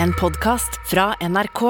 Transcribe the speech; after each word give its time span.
en 0.00 0.12
podkast 0.12 0.80
fra 0.88 1.12
NRK. 1.20 1.62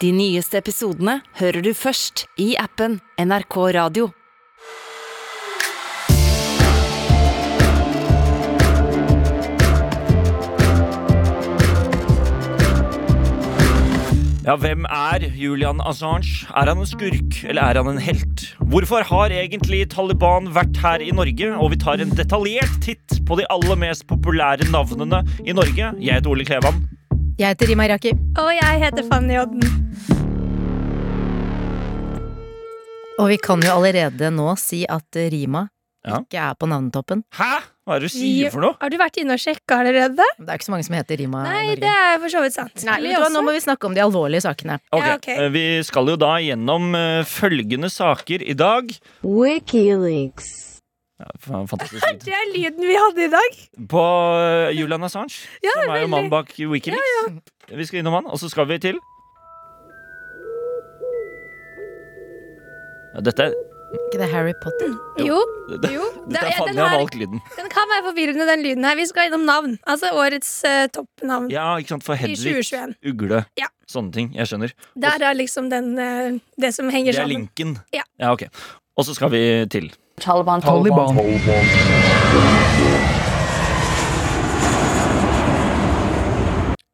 De 0.00 0.12
nyeste 0.14 0.60
episodene 0.60 1.18
hører 1.40 1.62
du 1.64 1.72
først 1.74 2.26
i 2.40 2.54
appen 2.58 3.00
NRK 3.18 3.56
Radio. 3.76 4.10
Ja, 14.48 14.54
hvem 14.56 14.86
er 14.88 15.26
Julian 15.36 15.82
Assange? 15.84 16.46
Er 16.56 16.70
han 16.70 16.80
en 16.80 16.88
skurk, 16.88 17.42
eller 17.44 17.66
er 17.68 17.82
han 17.82 17.90
en 17.90 18.00
helt? 18.00 18.46
Hvorfor 18.72 19.04
har 19.04 19.34
egentlig 19.34 19.82
Taliban 19.92 20.48
vært 20.56 20.78
her 20.80 21.04
i 21.04 21.10
Norge? 21.12 21.50
Og 21.58 21.74
vi 21.74 21.82
tar 21.82 22.00
en 22.00 22.14
detaljert 22.16 22.78
titt 22.80 23.18
på 23.28 23.36
de 23.36 23.44
aller 23.52 23.76
mest 23.76 24.08
populære 24.08 24.70
navnene 24.72 25.20
i 25.44 25.52
Norge. 25.52 25.92
Jeg 26.00 26.16
heter 26.16 26.32
Ole 26.32 26.48
Klevan. 26.48 26.80
Jeg 27.38 27.52
heter 27.54 27.68
Rima 27.70 27.86
Iraki. 27.86 28.12
Og 28.40 28.48
jeg 28.56 28.80
heter 28.82 29.04
Fanny 29.06 29.36
Odden. 29.38 29.62
Og 33.18 33.30
vi 33.32 33.38
kan 33.42 33.62
jo 33.62 33.72
allerede 33.78 34.30
nå 34.34 34.52
si 34.60 34.84
at 34.90 35.18
Rima 35.32 35.68
Ja. 36.06 36.20
ikke 36.22 36.38
er 36.38 36.54
på 36.54 36.66
navnetoppen. 36.70 37.24
Hæ? 37.34 37.58
Hva 37.84 37.96
er 37.96 38.00
det 38.04 38.08
du 38.08 38.14
sier 38.14 38.50
for 38.54 38.62
noe? 38.62 38.76
Har 38.80 38.88
du 38.90 38.96
vært 39.00 39.16
inne 39.20 39.34
og 39.34 39.40
sjekka 39.42 39.80
allerede? 39.82 40.22
Det 40.38 40.46
er 40.48 40.54
ikke 40.60 40.68
så 40.68 40.70
mange 40.72 40.84
som 40.86 40.94
heter 40.94 41.18
Rima 41.18 41.42
i 41.42 41.48
Nei, 41.48 41.74
det 41.74 41.90
er 41.90 42.18
for 42.22 42.28
så 42.32 42.42
vidt 42.44 42.54
sant. 42.54 42.84
Nei, 42.86 43.00
vet 43.02 43.16
du 43.18 43.32
nå 43.34 43.42
må 43.44 43.52
vi 43.52 43.60
snakke 43.64 43.84
om 43.90 43.94
de 43.94 44.00
alvorlige 44.04 44.44
sakene. 44.46 44.78
Ok, 44.92 45.02
Ja, 45.04 45.14
ok. 45.18 45.28
eh, 45.34 45.48
Vi 45.50 45.82
skal 45.82 46.06
jo 46.06 46.16
da 46.16 46.36
gjennom 46.38 46.94
eh, 46.94 47.24
følgende 47.24 47.90
saker 47.90 48.42
i 48.46 48.54
dag. 48.54 48.94
WikiLeaks. 49.22 50.67
Ja, 51.18 51.26
Det 52.22 52.30
er 52.30 52.50
lyden 52.54 52.84
vi 52.86 52.94
hadde 52.94 53.24
i 53.26 53.30
dag. 53.32 53.56
På 53.90 54.02
eh, 54.38 54.70
Julian 54.78 55.02
Assange, 55.02 55.34
Ja, 55.66 55.72
som 55.74 55.90
er 55.94 56.04
jo 56.04 56.10
mannen 56.12 56.30
bak 56.30 56.52
Wikileaks. 56.58 57.40
Vi 57.74 57.86
skal 57.88 58.00
innom 58.04 58.14
han, 58.20 58.26
og 58.30 58.38
så 58.38 58.48
skal 58.52 58.68
vi 58.70 58.78
til 58.78 59.00
ja, 63.14 63.22
Dette 63.24 63.48
er 63.48 63.56
Ikke 63.98 64.18
det 64.20 64.28
Harry 64.30 64.54
Potter? 64.62 64.94
Jo, 65.24 65.38
det, 65.82 65.90
jo. 65.94 66.06
Dette 66.28 66.34
Det- 66.34 66.40
er 66.44 66.50
jeg 66.68 66.76
har 66.78 66.88
her- 66.92 66.98
valgt 67.00 67.14
lyden. 67.18 67.40
Den 67.56 67.70
kan 67.72 67.88
være 67.94 68.04
forvirrende, 68.10 68.46
den 68.52 68.62
lyden 68.66 68.84
her. 68.84 68.96
Vi 69.00 69.06
skal 69.08 69.26
innom 69.30 69.46
navn. 69.48 69.78
Altså 69.88 70.10
årets 70.12 70.50
uh, 70.68 70.86
toppnavn. 70.92 71.48
Ja, 71.50 71.70
ikke 71.80 71.96
sant, 71.96 72.04
for 72.04 72.14
Hedvig, 72.14 72.60
Ugle, 73.08 73.44
Ja. 73.58 73.66
sånne 73.88 74.12
ting. 74.12 74.34
Jeg 74.36 74.46
skjønner. 74.50 74.74
Der 74.94 75.24
er 75.24 75.32
liksom 75.34 75.70
den, 75.72 75.94
uh, 75.98 76.38
det 76.60 76.74
som 76.76 76.90
henger 76.92 77.16
sammen. 77.16 77.48
Det 77.48 77.48
er 77.48 77.56
sammen. 77.64 77.74
linken. 77.74 77.78
Ja. 77.96 78.32
ok. 78.32 78.46
Og 78.98 79.04
så 79.08 79.14
skal 79.16 79.30
vi 79.32 79.42
til 79.72 79.88
Taliban. 80.22 80.64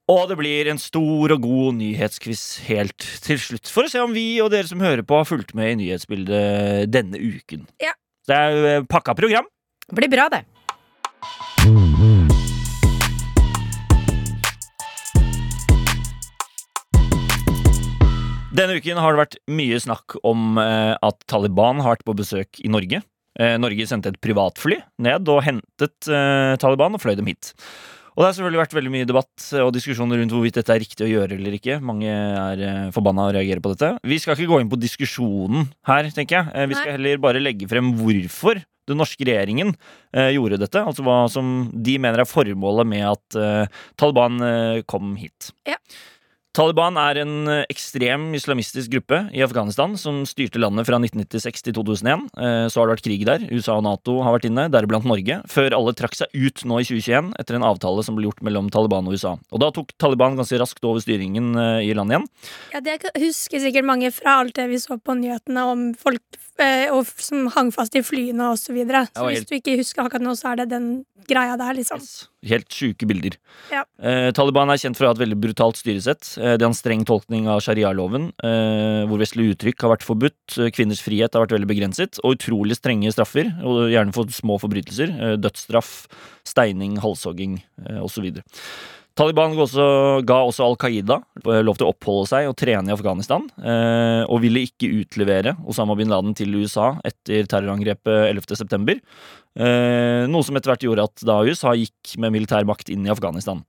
Og 0.05 0.27
det 0.29 0.37
blir 0.37 0.69
en 0.69 0.81
stor 0.81 1.33
og 1.33 1.45
god 1.47 1.79
nyhetsquiz 1.79 2.43
helt 2.67 3.07
til 3.25 3.39
slutt, 3.41 3.71
for 3.73 3.89
å 3.89 3.93
se 3.93 4.03
om 4.05 4.13
vi 4.13 4.37
og 4.45 4.51
dere 4.53 4.69
som 4.69 4.83
hører 4.85 5.01
på, 5.01 5.17
har 5.17 5.29
fulgt 5.29 5.55
med 5.57 5.73
i 5.73 5.79
nyhetsbildet 5.81 6.93
denne 6.93 7.17
uken. 7.17 7.65
Ja. 7.81 7.95
Så 8.25 8.33
det 8.33 8.41
er 8.41 8.53
jo 8.53 8.69
eh, 8.69 8.85
pakka 8.89 9.17
program. 9.17 9.49
Det 9.89 9.97
blir 9.97 10.13
bra, 10.13 10.29
det. 10.33 10.45
Denne 18.55 18.77
uken 18.79 19.01
har 19.03 19.17
det 19.17 19.19
vært 19.19 19.41
mye 19.51 19.81
snakk 19.83 20.15
om 20.23 20.61
eh, 20.63 20.93
at 20.95 21.25
Taliban 21.33 21.81
har 21.83 21.97
vært 21.97 22.07
på 22.07 22.15
besøk 22.21 22.61
i 22.63 22.71
Norge. 22.71 23.01
Eh, 23.41 23.57
Norge 23.59 23.89
sendte 23.91 24.13
et 24.13 24.21
privatfly 24.23 24.79
ned 25.03 25.29
og 25.33 25.43
hentet 25.47 26.09
eh, 26.11 26.55
Taliban 26.63 26.95
og 26.95 27.03
fløy 27.03 27.17
dem 27.19 27.31
hit. 27.33 27.55
Og 28.15 28.23
Det 28.23 28.29
har 28.29 28.35
selvfølgelig 28.37 28.61
vært 28.61 28.75
veldig 28.77 28.91
mye 28.95 29.07
debatt 29.11 29.47
og 29.59 29.73
diskusjoner 29.75 30.21
rundt 30.21 30.35
hvorvidt 30.37 30.61
dette 30.61 30.71
er 30.71 30.79
riktig 30.85 31.03
å 31.03 31.11
gjøre 31.11 31.35
eller 31.35 31.57
ikke. 31.57 31.81
Mange 31.83 32.13
er 32.13 32.63
eh, 32.63 32.93
forbanna 32.95 33.27
og 33.27 33.35
reagerer 33.35 33.63
på 33.65 33.73
dette. 33.75 33.91
Vi 34.07 34.21
skal 34.23 34.39
ikke 34.39 34.53
gå 34.53 34.61
inn 34.63 34.71
på 34.71 34.79
diskusjonen 34.79 35.67
her, 35.91 36.13
tenker 36.15 36.39
jeg. 36.39 36.71
Vi 36.71 36.79
skal 36.79 36.95
heller 36.95 37.25
bare 37.25 37.43
legge 37.43 37.67
frem 37.71 37.91
hvorfor 37.99 38.63
den 38.89 39.01
norske 39.01 39.27
regjeringen 39.27 39.73
eh, 40.15 40.31
gjorde 40.37 40.61
dette. 40.63 40.83
Altså 40.83 41.05
hva 41.07 41.25
som 41.33 41.71
de 41.73 41.97
mener 42.01 42.23
er 42.23 42.29
formålet 42.29 42.89
med 42.91 43.07
at 43.09 43.39
eh, 43.41 43.81
Taliban 44.01 44.41
eh, 44.45 44.83
kom 44.89 45.15
hit. 45.21 45.51
Ja. 45.69 45.79
Taliban 46.55 46.95
er 47.01 47.19
en 47.25 47.49
eh, 47.51 47.65
ekstrem 47.73 48.29
islamistisk 48.39 48.93
gruppe 48.93 49.19
i 49.35 49.43
Afghanistan 49.43 49.97
som 49.99 50.21
styrte 50.29 50.61
landet 50.63 50.87
fra 50.87 51.01
1996 51.01 51.65
til 51.67 51.75
2001. 51.75 52.29
Eh, 52.39 52.67
Så 52.71 52.79
har 52.79 52.87
det 52.87 52.95
vært 52.95 53.07
krig 53.09 53.25
der. 53.27 53.47
USA 53.51 53.75
og 53.81 53.83
Nato 53.83 54.21
har 54.23 54.37
vært 54.37 54.47
inne, 54.47 54.69
deriblant 54.71 55.09
Norge, 55.09 55.41
før 55.51 55.75
alle 55.75 55.95
trakk 55.99 56.15
seg 56.15 56.31
ut 56.31 56.63
nå 56.63 56.79
i 56.79 56.87
2021 56.87 57.33
etter 57.43 57.59
en 57.59 57.67
avtale 57.67 58.05
som 58.07 58.15
ble 58.15 58.29
gjort 58.29 58.45
mellom 58.47 58.71
Taliban 58.71 59.11
og 59.11 59.17
USA. 59.19 59.35
Og 59.51 59.63
da 59.65 59.73
tok 59.75 59.91
Taliban 59.99 60.39
ganske 60.39 60.61
raskt 60.63 60.87
over 60.87 61.03
styringen 61.03 61.57
eh, 61.59 61.89
i 61.89 61.97
landet 61.99 62.21
igjen. 62.21 62.29
Ja, 62.77 62.83
det 62.87 63.01
husker 63.19 63.65
sikkert 63.65 63.89
mange 63.91 64.13
fra 64.15 64.39
alt 64.45 64.55
det 64.55 64.69
vi 64.71 64.79
så 64.79 65.01
på 65.03 65.19
nyhetene 65.19 65.67
om 65.73 65.89
folk 65.99 66.23
og, 66.95 67.09
som 67.19 67.49
hang 67.51 67.73
fast 67.75 67.97
i 67.99 68.03
flyene 68.07 68.53
og 68.53 68.61
så 68.61 68.71
videre. 68.77 69.09
Så 69.11 69.27
hvis 69.27 69.49
du 69.49 69.57
ikke 69.57 69.75
husker 69.81 70.05
akkurat 70.05 70.23
nå, 70.23 70.37
så 70.39 70.53
er 70.53 70.63
det 70.63 70.69
den 70.71 70.87
greia 71.27 71.57
der, 71.59 71.75
liksom. 71.75 71.99
Helt 72.45 72.69
sjuke 72.73 73.07
bilder. 73.09 73.37
Ja. 73.73 73.85
Eh, 74.03 74.29
Taliban 74.37 74.71
er 74.73 74.81
kjent 74.81 74.99
for 74.99 75.07
å 75.07 75.11
ha 75.11 75.17
et 75.17 75.23
veldig 75.23 75.39
brutalt 75.41 75.79
styresett. 75.81 76.35
Eh, 76.37 76.57
de 76.59 76.67
har 76.67 76.71
en 76.71 76.77
streng 76.77 77.05
tolkning 77.09 77.49
av 77.49 77.63
sharialoven, 77.65 78.31
eh, 78.45 79.05
hvor 79.09 79.23
vestlige 79.23 79.55
uttrykk 79.57 79.87
har 79.87 79.95
vært 79.97 80.07
forbudt. 80.07 80.59
Eh, 80.59 80.71
Kvinners 80.75 81.03
frihet 81.05 81.33
har 81.33 81.47
vært 81.47 81.57
veldig 81.57 81.71
begrenset, 81.71 82.21
og 82.23 82.37
utrolig 82.37 82.77
strenge 82.77 83.13
straffer, 83.15 83.49
og 83.65 83.89
gjerne 83.93 84.15
for 84.17 84.25
små 84.27 84.59
forbrytelser. 84.61 85.15
Eh, 85.15 85.37
dødsstraff, 85.41 86.07
steining, 86.45 86.99
halshogging 87.01 87.63
eh, 87.87 88.01
osv. 88.05 88.29
Taliban 89.15 89.53
ga 89.55 90.39
også, 90.43 90.65
Al 90.67 90.77
Qaida 90.81 91.21
eh, 91.45 91.61
lov 91.63 91.79
til 91.79 91.87
å 91.87 91.93
oppholde 91.93 92.27
seg 92.33 92.49
og 92.51 92.57
trene 92.59 92.91
i 92.91 92.95
Afghanistan, 92.95 93.45
eh, 93.63 94.23
og 94.27 94.41
ville 94.43 94.65
ikke 94.67 94.91
utlevere 94.91 95.55
Osama 95.71 95.95
bin 95.99 96.11
Laden 96.11 96.35
til 96.35 96.57
USA 96.59 96.97
etter 97.07 97.47
terrorangrepet 97.51 98.33
11.9. 98.33 98.97
Eh, 99.55 100.25
noe 100.27 100.47
som 100.47 100.59
etter 100.59 100.73
hvert 100.73 100.87
gjorde 100.87 101.07
at 101.07 101.23
da 101.31 101.39
USA 101.47 101.77
gikk 101.79 102.17
med 102.19 102.35
militær 102.35 102.67
makt 102.67 102.91
inn 102.91 103.07
i 103.07 103.13
Afghanistan. 103.15 103.63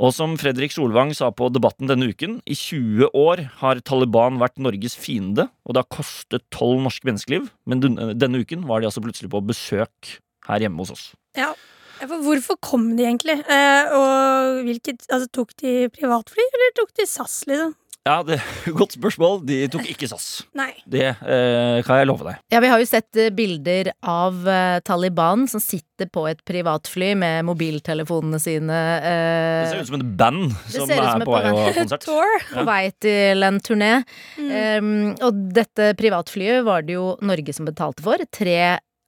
Og 0.00 0.14
som 0.16 0.38
Fredrik 0.40 0.72
Solvang 0.72 1.10
sa 1.18 1.32
på 1.34 1.50
Debatten 1.52 1.90
denne 1.90 2.06
uken, 2.08 2.38
i 2.48 2.54
20 2.56 3.10
år 3.10 3.42
har 3.58 3.82
Taliban 3.84 4.38
vært 4.40 4.62
Norges 4.62 4.94
fiende, 4.96 5.50
og 5.66 5.74
det 5.74 5.82
har 5.82 5.98
kostet 5.98 6.46
tolv 6.54 6.78
norske 6.86 7.10
menneskeliv, 7.10 7.50
men 7.68 7.82
denne 7.82 8.40
uken 8.40 8.64
var 8.70 8.80
de 8.80 8.88
altså 8.88 9.02
plutselig 9.04 9.28
på 9.34 9.42
besøk 9.50 10.14
her 10.46 10.62
hjemme 10.62 10.80
hos 10.80 10.94
oss. 10.94 11.04
Ja. 11.36 11.50
Ja, 12.00 12.08
For 12.08 12.24
hvorfor 12.24 12.56
kom 12.64 12.88
de 12.96 13.04
egentlig? 13.04 13.36
Eh, 13.44 13.92
og 13.96 14.64
hvilket, 14.66 15.04
altså, 15.10 15.28
tok 15.32 15.52
de 15.60 15.90
privatfly, 15.92 16.46
eller 16.56 16.74
tok 16.78 16.94
de 16.96 17.06
SAS, 17.08 17.42
liksom? 17.50 17.76
Ja, 18.08 18.22
det 18.24 18.38
er 18.38 18.72
Godt 18.78 18.94
spørsmål. 18.96 19.42
De 19.44 19.58
tok 19.72 19.84
ikke 19.92 20.08
SAS. 20.08 20.46
Nei. 20.56 20.70
Det 20.88 21.04
eh, 21.04 21.80
kan 21.84 22.00
jeg 22.00 22.08
love 22.08 22.24
deg. 22.24 22.40
Ja, 22.52 22.62
vi 22.64 22.70
har 22.72 22.80
jo 22.80 22.88
sett 22.88 23.18
eh, 23.20 23.28
bilder 23.36 23.92
av 24.00 24.40
eh, 24.48 24.78
Taliban 24.86 25.44
som 25.50 25.60
sitter 25.60 26.08
på 26.08 26.24
et 26.30 26.40
privatfly 26.48 27.12
med 27.20 27.44
mobiltelefonene 27.44 28.40
sine 28.40 28.80
Det 29.04 29.12
eh, 29.12 29.68
ser 29.68 29.84
ut 29.84 29.90
som 29.92 29.98
et 30.00 30.06
band 30.22 30.46
som 30.64 30.88
som 30.88 30.94
er 30.96 31.26
på 31.28 31.36
vei 31.36 31.52
til 31.52 31.76
konsert. 31.82 32.06
Tour. 32.08 32.46
på 32.54 32.66
vei 32.70 32.82
til 33.04 33.48
en 33.50 33.60
turné. 33.60 33.92
Mm. 34.40 34.50
Um, 34.50 34.92
og 35.28 35.44
dette 35.60 35.92
privatflyet 36.00 36.64
var 36.64 36.88
det 36.88 36.96
jo 36.96 37.12
Norge 37.20 37.52
som 37.56 37.68
betalte 37.68 38.06
for. 38.06 38.24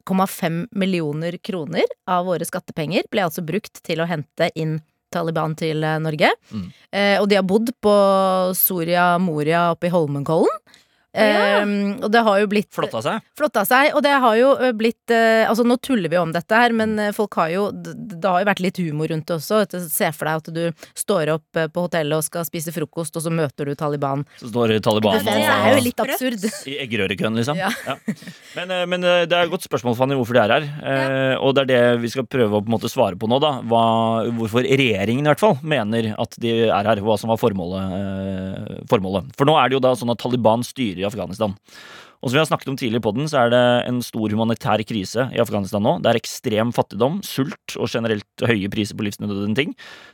3,5 0.07 0.67
millioner 0.71 1.37
kroner 1.37 1.85
av 2.11 2.27
våre 2.27 2.47
skattepenger 2.47 3.07
ble 3.11 3.27
altså 3.27 3.45
brukt 3.47 3.83
til 3.87 4.03
å 4.03 4.09
hente 4.11 4.51
inn 4.55 4.81
Taliban 5.13 5.55
til 5.59 5.85
eh, 5.85 5.99
Norge. 6.01 6.31
Mm. 6.51 6.67
Eh, 6.97 7.17
og 7.21 7.29
de 7.29 7.37
har 7.37 7.47
bodd 7.47 7.73
på 7.85 7.95
Soria 8.57 9.19
Moria 9.21 9.71
oppe 9.75 9.91
i 9.91 9.93
Holmenkollen. 9.93 10.62
Ja. 11.13 11.61
Um, 11.63 11.99
og 12.03 12.09
det 12.13 12.21
har 12.25 12.39
jo 12.41 12.47
blitt 12.49 12.71
Flotta 12.73 13.03
seg. 13.05 13.21
flotta 13.37 13.63
seg, 13.69 13.91
og 13.95 14.01
det 14.03 14.13
har 14.23 14.37
jo 14.39 14.49
blitt 14.79 15.13
eh, 15.13 15.43
Altså, 15.45 15.65
nå 15.69 15.77
tuller 15.85 16.09
vi 16.09 16.17
om 16.17 16.31
dette 16.33 16.57
her, 16.57 16.73
men 16.73 16.95
eh, 16.99 17.11
folk 17.13 17.37
har 17.37 17.51
jo 17.53 17.67
Det 17.75 18.23
har 18.25 18.41
jo 18.41 18.49
vært 18.49 18.63
litt 18.65 18.79
humor 18.81 19.11
rundt 19.13 19.27
det 19.29 19.37
også. 19.37 19.59
Se 19.93 20.09
for 20.17 20.31
deg 20.31 20.41
at 20.41 20.49
du 20.57 20.89
står 20.97 21.35
opp 21.35 21.61
eh, 21.61 21.69
på 21.69 21.85
hotellet 21.85 22.17
og 22.17 22.25
skal 22.25 22.47
spise 22.49 22.73
frokost, 22.73 23.17
og 23.21 23.27
så 23.27 23.33
møter 23.35 23.69
du 23.69 23.75
Taliban. 23.77 24.25
Så 24.41 24.49
står 24.49 24.73
Taliban 24.85 25.21
Det 25.27 25.35
er 25.37 25.77
jo 25.77 25.83
litt 25.85 26.01
absurd. 26.07 26.49
i 26.73 26.79
eggerørekøen, 26.87 27.37
liksom. 27.43 27.61
Ja. 27.61 27.69
Ja. 27.87 27.99
Men, 28.57 28.73
eh, 28.79 28.87
men 28.89 29.05
eh, 29.05 29.23
det 29.29 29.37
er 29.37 29.45
et 29.47 29.53
godt 29.53 29.69
spørsmål, 29.69 29.99
Fanny, 30.01 30.17
hvorfor 30.17 30.39
de 30.39 30.43
er 30.47 30.57
her. 30.57 30.69
Eh, 30.81 31.37
Og 31.45 31.53
det 31.59 31.67
er 31.67 31.71
det 31.75 31.83
vi 32.07 32.13
skal 32.15 32.25
prøve 32.25 32.57
å 32.57 32.65
på 32.65 32.73
en 32.73 32.77
måte 32.79 32.89
svare 32.93 33.21
på 33.21 33.29
nå. 33.29 33.37
da 33.43 33.53
hva, 33.69 33.85
Hvorfor 34.41 34.65
regjeringen 34.65 35.27
i 35.27 35.31
hvert 35.35 35.43
fall 35.45 35.59
mener 35.61 36.13
at 36.17 36.41
de 36.41 36.57
er 36.71 36.89
her. 36.89 37.05
Hva 37.05 37.19
som 37.21 37.29
var 37.33 37.41
formålet, 37.41 37.95
eh, 38.01 38.83
formålet. 38.91 39.29
For 39.37 39.49
nå 39.49 39.59
er 39.61 39.69
det 39.69 39.77
jo 39.77 39.85
da 39.85 39.93
sånn 39.99 40.13
at 40.17 40.21
Taliban 40.23 40.65
styrer 40.67 41.02
i 41.03 41.09
Afghanistan. 41.11 41.59
Og 42.23 42.31
som 42.31 42.37
vi 42.37 42.39
har 42.39 42.47
snakket 42.47 42.69
om 42.71 42.77
tidligere 42.79 43.03
på 43.03 43.11
den, 43.17 43.27
så 43.27 43.41
er 43.41 43.49
det 43.51 43.61
en 43.91 43.99
stor 44.07 44.31
humanitær 44.31 44.79
krise 44.87 45.25
i 45.35 45.41
Afghanistan 45.43 45.83
nå. 45.83 45.97
Det 46.05 46.13
er 46.13 46.19
ekstrem 46.21 46.71
fattigdom, 46.75 47.19
sult 47.27 47.75
og 47.75 47.91
generelt 47.91 48.45
høye 48.47 48.71
priser 48.71 48.95
på 48.95 49.03
livsnødvendige 49.09 49.59
ting. 49.59 49.73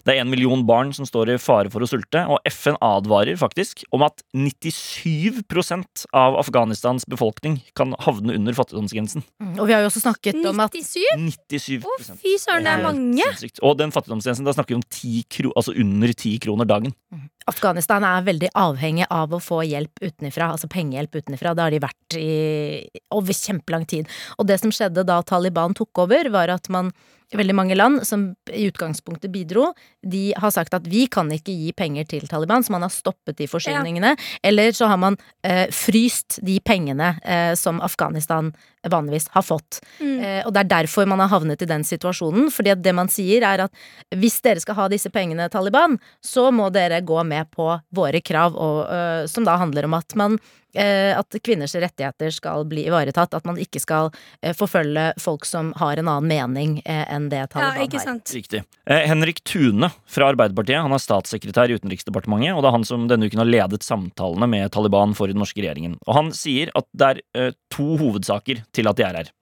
Det 0.08 0.14
er 0.14 0.22
en 0.22 0.32
million 0.32 0.64
barn 0.68 0.94
som 0.96 1.04
står 1.04 1.34
i 1.34 1.36
fare 1.36 1.68
for 1.68 1.84
å 1.84 1.90
sulte, 1.90 2.24
og 2.32 2.40
FN 2.48 2.80
advarer 2.80 3.36
faktisk 3.36 3.84
om 3.92 4.06
at 4.08 4.24
97% 4.32 6.06
av 6.16 6.40
Afghanistans 6.40 7.04
befolkning 7.12 7.60
kan 7.76 7.92
havne 8.00 8.38
under 8.40 8.56
fattigdomsgrensen. 8.56 9.26
Mm, 9.44 9.58
Og 9.60 9.68
vi 9.68 9.76
har 9.76 9.84
jo 9.84 9.92
også 9.92 10.06
snakket 10.06 10.40
om 10.48 10.64
at 10.64 10.72
97? 10.72 11.04
97 11.52 11.84
Å, 11.84 11.96
fy 12.22 12.38
søren, 12.40 12.64
det 12.64 12.72
er 12.72 12.86
mange! 12.88 13.28
Og 13.60 13.76
den 13.76 13.92
fattigdomsgrensen, 13.92 14.48
da 14.48 14.56
snakker 14.56 14.72
vi 14.72 14.80
om 14.80 14.88
10 14.88 15.28
kro 15.36 15.52
altså 15.52 15.76
under 15.76 16.16
10 16.16 16.40
kroner 16.46 16.68
dagen. 16.68 16.96
Afghanistan 17.48 18.04
er 18.04 18.26
veldig 18.26 18.50
avhengig 18.58 19.06
av 19.10 19.32
å 19.32 19.40
få 19.42 19.62
hjelp 19.64 20.02
utenfra, 20.04 20.50
altså 20.52 20.68
pengehjelp 20.70 21.20
utenfra. 21.20 21.54
Det 21.56 21.64
har 21.64 21.74
de 21.74 21.84
vært 21.84 22.18
i 22.20 22.32
over 23.14 23.36
kjempelang 23.36 23.86
tid. 23.88 24.10
Og 24.36 24.48
det 24.50 24.58
som 24.62 24.72
skjedde 24.74 25.06
da 25.08 25.20
Taliban 25.24 25.76
tok 25.78 26.04
over, 26.04 26.28
var 26.34 26.52
at 26.52 26.68
man 26.72 26.92
Veldig 27.36 27.54
mange 27.54 27.76
land 27.76 28.06
som 28.08 28.22
i 28.48 28.62
utgangspunktet 28.70 29.28
bidro, 29.28 29.74
de 30.00 30.30
har 30.36 30.52
sagt 30.54 30.72
at 30.72 30.86
vi 30.88 31.02
kan 31.12 31.28
ikke 31.34 31.52
gi 31.52 31.74
penger 31.76 32.06
til 32.08 32.24
Taliban, 32.28 32.64
så 32.64 32.72
man 32.72 32.86
har 32.86 32.92
stoppet 32.92 33.36
de 33.36 33.48
forsyningene. 33.50 34.14
Eller 34.42 34.72
så 34.72 34.88
har 34.88 34.96
man 34.96 35.18
eh, 35.44 35.66
fryst 35.74 36.38
de 36.46 36.56
pengene 36.64 37.18
eh, 37.20 37.52
som 37.58 37.82
Afghanistan 37.84 38.48
vanligvis 38.88 39.28
har 39.34 39.44
fått. 39.44 39.82
Mm. 40.00 40.14
Eh, 40.24 40.40
og 40.46 40.54
det 40.54 40.62
er 40.62 40.70
derfor 40.72 41.08
man 41.10 41.20
har 41.20 41.28
havnet 41.34 41.62
i 41.62 41.68
den 41.68 41.84
situasjonen. 41.84 42.48
fordi 42.50 42.72
at 42.72 42.82
det 42.82 42.94
man 42.96 43.12
sier 43.12 43.44
er 43.44 43.66
at 43.66 43.72
hvis 44.16 44.40
dere 44.40 44.64
skal 44.64 44.78
ha 44.78 44.88
disse 44.88 45.10
pengene, 45.12 45.50
Taliban, 45.52 45.98
så 46.24 46.48
må 46.50 46.70
dere 46.72 47.02
gå 47.04 47.22
med 47.24 47.50
på 47.52 47.68
våre 47.92 48.20
krav, 48.24 48.56
og, 48.56 48.86
øh, 48.88 49.26
som 49.28 49.44
da 49.44 49.56
handler 49.60 49.84
om 49.84 49.94
at 49.94 50.16
man 50.16 50.38
eh, 50.38 50.58
at 50.80 51.36
kvinners 51.44 51.74
rettigheter 51.74 52.30
skal 52.34 52.64
bli 52.68 52.86
ivaretatt. 52.88 53.34
At 53.34 53.46
man 53.48 53.58
ikke 53.60 53.80
skal 53.82 54.10
eh, 54.42 54.54
forfølge 54.56 55.12
folk 55.20 55.46
som 55.48 55.72
har 55.80 55.98
en 56.00 56.08
annen 56.08 56.28
mening 56.28 56.76
eh, 56.84 57.04
enn 57.14 57.28
det 57.32 57.44
Ja, 57.44 57.50
Taliban 57.52 57.84
ikke 57.86 57.98
har. 58.00 58.06
sant. 58.10 58.32
Riktig. 58.34 58.62
Eh, 58.88 59.04
Henrik 59.08 59.42
Tune 59.48 59.90
fra 60.08 60.30
Arbeiderpartiet 60.32 60.82
han 60.84 60.94
er 60.94 61.02
statssekretær 61.02 61.70
i 61.72 61.78
Utenriksdepartementet, 61.78 62.54
og 62.54 62.62
det 62.64 62.70
er 62.70 62.76
han 62.78 62.88
som 62.88 63.06
denne 63.10 63.28
uken 63.28 63.42
har 63.42 63.50
ledet 63.50 63.86
samtalene 63.86 64.48
med 64.50 64.72
Taliban 64.74 65.14
for 65.18 65.30
den 65.30 65.40
norske 65.42 65.62
regjeringen. 65.62 65.98
Og 66.06 66.14
han 66.18 66.32
sier 66.36 66.72
at 66.78 66.88
det 66.92 67.12
er 67.12 67.22
eh, 67.34 67.52
to 67.74 67.96
hovedsaker 68.00 68.64
til 68.76 68.90
at 68.90 68.98
de 68.98 69.06
er 69.08 69.22
her. 69.22 69.32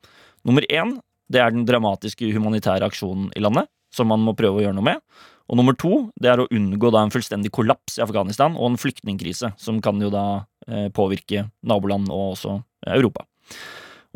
Nummer 0.47 0.67
én 0.71 0.99
det 1.33 1.41
er 1.43 1.51
den 1.51 1.65
dramatiske 1.67 2.29
humanitære 2.37 2.87
aksjonen 2.87 3.33
i 3.35 3.43
landet, 3.43 3.67
som 3.95 4.07
man 4.13 4.23
må 4.23 4.35
prøve 4.39 4.61
å 4.61 4.63
gjøre 4.67 4.77
noe 4.77 4.93
med. 4.93 5.01
Og 5.47 5.59
nummer 5.61 5.77
to 5.79 6.09
det 6.21 6.33
er 6.33 6.43
å 6.43 6.49
unngå 6.51 6.91
da 6.95 7.05
en 7.05 7.15
fullstendig 7.15 7.53
kollaps 7.55 8.01
i 8.01 8.05
Afghanistan 8.05 8.57
og 8.59 8.73
en 8.73 8.81
flyktningkrise, 8.81 9.53
som 9.61 9.81
kan 9.85 10.01
jo 10.03 10.11
da 10.13 10.27
eh, 10.67 10.89
påvirke 10.95 11.49
naboland 11.67 12.11
og 12.11 12.35
også 12.35 12.59
eh, 12.59 12.97
Europa. 12.99 13.27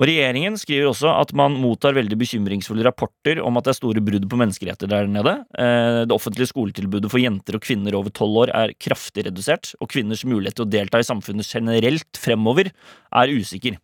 Og 0.01 0.07
Regjeringen 0.09 0.55
skriver 0.57 0.89
også 0.89 1.11
at 1.13 1.35
man 1.37 1.59
mottar 1.61 1.93
veldig 1.93 2.17
bekymringsfulle 2.23 2.87
rapporter 2.87 3.43
om 3.45 3.59
at 3.61 3.67
det 3.67 3.75
er 3.75 3.77
store 3.77 4.01
brudd 4.01 4.25
på 4.33 4.39
menneskeretter 4.41 4.89
der 4.89 5.11
nede. 5.13 5.35
Eh, 5.61 6.07
Det 6.09 6.17
offentlige 6.17 6.49
skoletilbudet 6.49 7.11
for 7.13 7.21
jenter 7.21 7.59
og 7.59 7.67
kvinner 7.67 7.99
over 7.99 8.15
tolv 8.17 8.47
år 8.47 8.55
er 8.57 8.73
kraftig 8.81 9.27
redusert, 9.29 9.75
og 9.79 9.93
kvinners 9.93 10.25
mulighet 10.25 10.57
til 10.57 10.65
å 10.65 10.73
delta 10.73 11.03
i 11.03 11.07
samfunnet 11.07 11.45
generelt 11.45 12.17
fremover 12.17 12.73
er 12.73 13.35
usikker. 13.37 13.77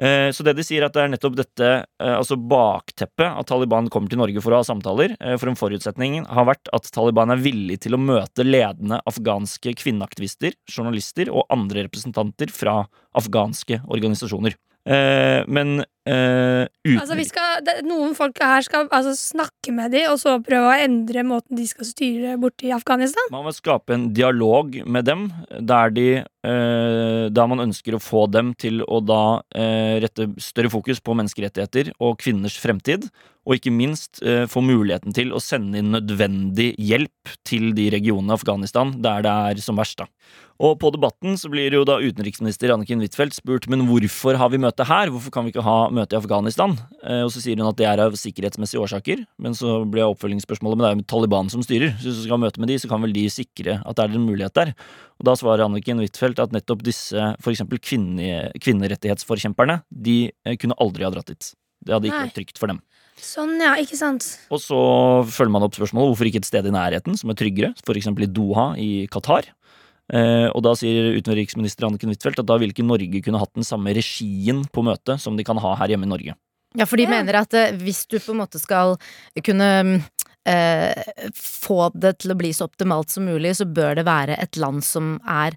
Eh, 0.00 0.30
Så 0.32 0.42
det 0.42 0.56
de 0.56 0.64
sier 0.64 0.82
er 0.82 0.88
at 0.88 0.94
det 0.96 1.02
er 1.02 1.10
nettopp 1.12 1.36
dette, 1.36 1.70
eh, 2.00 2.14
altså 2.16 2.36
bakteppet, 2.36 3.28
at 3.28 3.46
Taliban 3.46 3.90
kommer 3.92 4.08
til 4.08 4.18
Norge 4.18 4.40
for 4.40 4.52
å 4.52 4.62
ha 4.62 4.64
samtaler. 4.64 5.16
eh, 5.20 5.36
For 5.36 5.48
en 5.48 5.58
forutsetning 5.58 6.26
har 6.26 6.46
vært 6.46 6.68
at 6.72 6.90
Taliban 6.90 7.30
er 7.30 7.36
villig 7.36 7.80
til 7.80 7.92
å 7.92 8.00
møte 8.00 8.44
ledende 8.44 9.00
afghanske 9.06 9.74
kvinneaktivister, 9.76 10.54
journalister 10.70 11.28
og 11.30 11.46
andre 11.50 11.84
representanter 11.84 12.50
fra 12.50 12.86
afghanske 13.14 13.82
organisasjoner. 13.88 14.54
Men 14.84 15.84
uten 16.02 16.98
Altså, 16.98 17.16
vi 17.18 17.24
skal, 17.28 17.62
det, 17.66 17.76
noen 17.86 18.16
folk 18.18 18.40
her 18.42 18.64
skal 18.66 18.88
altså, 18.90 19.14
snakke 19.18 19.74
med 19.74 19.92
dem, 19.94 20.08
og 20.10 20.18
så 20.18 20.34
prøve 20.42 20.72
å 20.72 20.84
endre 20.84 21.24
måten 21.26 21.58
de 21.58 21.66
skal 21.68 21.86
styre 21.86 22.36
borti 22.42 22.72
Afghanistan. 22.74 23.30
Man 23.34 23.46
må 23.46 23.54
skape 23.54 23.94
en 23.94 24.08
dialog 24.16 24.80
med 24.82 25.06
dem, 25.06 25.28
der, 25.60 25.94
de, 25.94 26.06
uh, 26.46 27.26
der 27.30 27.50
man 27.50 27.66
ønsker 27.68 27.96
å 27.96 28.02
få 28.02 28.26
dem 28.34 28.54
til 28.58 28.82
å 28.82 29.02
da 29.04 29.24
uh, 29.42 29.94
rette 30.02 30.32
større 30.42 30.72
fokus 30.72 31.02
på 31.02 31.14
menneskerettigheter 31.18 31.94
og 32.02 32.18
kvinners 32.22 32.58
fremtid, 32.62 33.10
og 33.42 33.56
ikke 33.56 33.72
minst 33.74 34.20
få 34.22 34.60
muligheten 34.62 35.10
til 35.16 35.32
å 35.34 35.40
sende 35.42 35.80
inn 35.80 35.88
nødvendig 35.90 36.68
hjelp 36.78 37.32
til 37.42 37.72
de 37.74 37.88
regionene 37.90 38.30
i 38.30 38.36
Afghanistan 38.36 38.92
der 39.02 39.24
det 39.26 39.32
er 39.50 39.62
som 39.64 39.80
verst. 39.80 39.98
da. 39.98 40.06
Og 40.62 40.76
på 40.78 40.92
debatten 40.94 41.34
så 41.40 41.50
blir 41.50 41.74
jo 41.74 41.82
da 41.86 41.98
utenriksminister 41.98 42.70
Anniken 42.70 43.02
Huitfeldt 43.02 43.34
spurt 43.34 43.66
men 43.72 43.82
hvorfor 43.88 44.38
har 44.38 44.52
vi 44.52 44.60
møte 44.62 44.86
her, 44.86 45.10
hvorfor 45.10 45.34
kan 45.34 45.46
vi 45.46 45.54
ikke 45.54 45.66
ha 45.66 45.78
møte 45.94 46.16
i 46.16 46.18
Afghanistan? 46.18 46.74
Eh, 47.02 47.22
og 47.26 47.30
så 47.34 47.42
sier 47.42 47.60
hun 47.60 47.68
at 47.68 47.78
det 47.78 47.86
er 47.88 48.02
av 48.04 48.16
sikkerhetsmessige 48.18 48.82
årsaker, 48.82 49.24
men 49.42 49.56
så 49.58 49.80
blir 49.88 50.08
oppfølgingsspørsmålet 50.08 50.78
men 50.78 50.84
det 50.84 50.90
er 50.90 50.98
jo 50.98 51.08
Taliban 51.12 51.50
som 51.52 51.64
styrer, 51.64 51.94
så 51.98 52.08
hvis 52.08 52.22
du 52.22 52.26
skal 52.26 52.40
møte 52.42 52.62
med 52.62 52.72
de, 52.72 52.78
så 52.82 52.90
kan 52.90 53.02
vel 53.04 53.14
de 53.16 53.26
sikre 53.32 53.78
at 53.80 53.98
det 53.98 54.04
er 54.04 54.16
en 54.16 54.28
mulighet 54.28 54.56
der. 54.58 54.74
Og 55.20 55.28
da 55.28 55.36
svarer 55.38 55.66
Anniken 55.66 56.02
Huitfeldt 56.02 56.42
at 56.42 56.54
nettopp 56.54 56.84
disse 56.86 57.32
eksempel 57.52 57.80
kvinne, 57.82 58.48
kvinnerettighetsforkjemperne, 58.62 59.82
de 59.90 60.16
eh, 60.32 60.56
kunne 60.60 60.78
aldri 60.82 61.06
ha 61.06 61.12
dratt 61.14 61.30
dit. 61.32 61.52
Det 61.82 61.94
hadde 61.94 62.10
ikke 62.10 62.18
Nei. 62.20 62.28
vært 62.30 62.38
trygt 62.40 62.62
for 62.62 62.72
dem. 62.72 62.82
Sånn, 63.22 63.54
ja, 63.62 63.76
ikke 63.78 63.98
sant. 63.98 64.24
Og 64.50 64.58
så 64.62 64.78
følger 65.30 65.52
man 65.54 65.66
opp 65.66 65.76
spørsmålet 65.76 66.10
hvorfor 66.10 66.28
ikke 66.28 66.40
et 66.42 66.48
sted 66.48 66.66
i 66.66 66.74
nærheten 66.74 67.14
som 67.18 67.30
er 67.30 67.38
tryggere, 67.38 67.70
f.eks. 67.78 68.08
i 68.10 68.30
Doha 68.34 68.72
i 68.80 68.90
Qatar. 69.12 69.52
Eh, 70.12 70.48
og 70.52 70.60
da 70.66 70.74
sier 70.76 71.14
utenriksminister 71.16 71.86
Anniken 71.88 72.12
Huitfeldt 72.12 72.42
at 72.42 72.48
da 72.48 72.58
vil 72.60 72.72
ikke 72.74 72.84
Norge 72.84 73.22
kunne 73.24 73.40
hatt 73.40 73.54
den 73.56 73.64
samme 73.64 73.94
regien 73.96 74.60
på 74.68 74.84
møtet 74.84 75.22
som 75.22 75.38
de 75.38 75.46
kan 75.48 75.60
ha 75.62 75.74
her 75.80 75.94
hjemme 75.94 76.04
i 76.08 76.12
Norge. 76.12 76.34
Ja, 76.76 76.84
for 76.88 76.96
de 77.00 77.04
Ja. 77.04 77.10
mener 77.16 77.40
at 77.42 77.54
eh, 77.54 77.72
hvis 77.80 78.06
du 78.08 78.18
på 78.18 78.32
en 78.32 78.42
måte 78.44 78.60
skal 78.60 78.96
kunne 79.44 80.02
eh, 80.46 81.02
få 81.36 81.90
det 81.94 82.18
til 82.20 82.32
å 82.32 82.38
bli 82.38 82.52
så 82.52 82.68
optimalt 82.68 83.10
som 83.10 83.24
mulig, 83.24 83.56
så 83.56 83.64
bør 83.68 83.96
det 84.00 84.04
være 84.08 84.36
et 84.40 84.56
land 84.56 84.84
som 84.84 85.18
er 85.28 85.56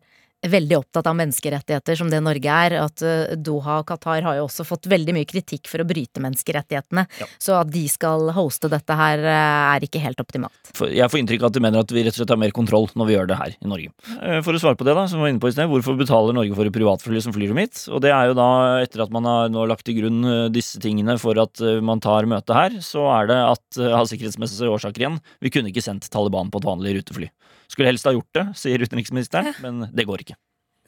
veldig 0.52 0.78
opptatt 0.80 1.08
av 1.10 1.16
menneskerettigheter, 1.20 1.98
som 2.00 2.10
det 2.12 2.22
Norge 2.24 2.58
er. 2.66 2.76
At 2.82 3.04
eh, 3.06 3.36
Doha 3.40 3.80
og 3.82 3.88
Qatar 3.90 4.26
har 4.26 4.40
jo 4.40 4.46
også 4.48 4.66
fått 4.68 4.90
veldig 4.92 5.16
mye 5.18 5.28
kritikk 5.30 5.70
for 5.72 5.84
å 5.84 5.88
bryte 5.88 6.22
menneskerettighetene. 6.24 7.06
Ja. 7.22 7.30
Så 7.42 7.58
at 7.60 7.72
de 7.74 7.86
skal 7.92 8.30
hoste 8.36 8.70
dette 8.72 8.98
her, 9.00 9.24
eh, 9.24 9.76
er 9.76 9.86
ikke 9.88 10.02
helt 10.04 10.22
optimalt. 10.22 10.74
Jeg 10.86 11.12
får 11.12 11.22
inntrykk 11.22 11.46
av 11.46 11.52
at 11.52 11.58
de 11.58 11.64
mener 11.66 11.84
at 11.84 11.96
vi 11.96 12.04
rett 12.06 12.16
og 12.16 12.22
slett 12.22 12.34
har 12.36 12.42
mer 12.42 12.56
kontroll 12.56 12.90
når 12.96 13.10
vi 13.10 13.18
gjør 13.18 13.32
det 13.32 13.40
her 13.42 13.56
i 13.56 13.72
Norge. 13.72 13.94
Eh, 14.16 14.42
For 14.46 14.58
å 14.58 14.62
svare 14.62 14.80
på 14.80 14.88
det, 14.88 14.96
da, 14.98 15.08
som 15.08 15.20
vi 15.20 15.28
var 15.28 15.34
inne 15.34 15.44
på 15.44 15.52
i 15.52 15.56
sted, 15.56 15.70
hvorfor 15.72 15.98
betaler 16.00 16.38
Norge 16.38 16.58
for 16.58 16.70
et 16.70 16.76
privatfly 16.76 17.24
som 17.24 17.36
flyr 17.36 17.54
dem 17.54 17.64
hit? 17.64 17.86
Og 17.90 18.04
det 18.06 18.14
er 18.14 18.30
jo 18.32 18.38
da, 18.38 18.50
etter 18.84 19.06
at 19.06 19.14
man 19.16 19.26
har 19.30 19.50
nå 19.54 19.66
lagt 19.70 19.88
til 19.88 20.00
grunn 20.00 20.52
disse 20.54 20.80
tingene 20.82 21.18
for 21.22 21.38
at 21.42 21.62
man 21.86 22.02
tar 22.04 22.28
møtet 22.30 22.56
her, 22.56 22.78
så 22.86 23.08
er 23.22 23.32
det 23.32 23.40
at 23.40 23.82
av 23.86 24.08
sikkerhetsmessige 24.10 24.72
årsaker 24.72 25.06
igjen, 25.06 25.20
vi 25.42 25.52
kunne 25.54 25.72
ikke 25.72 25.84
sendt 25.84 26.10
Taliban 26.12 26.52
på 26.54 26.62
et 26.62 26.68
vanlig 26.68 26.98
rutefly. 27.00 27.30
Skulle 27.72 27.90
helst 27.90 28.06
ha 28.08 28.14
gjort 28.14 28.34
det, 28.38 28.46
sier 28.60 28.82
utenriksministeren, 28.84 29.56
men 29.64 29.88
det 29.96 30.06
går 30.08 30.26
ikke. 30.26 30.35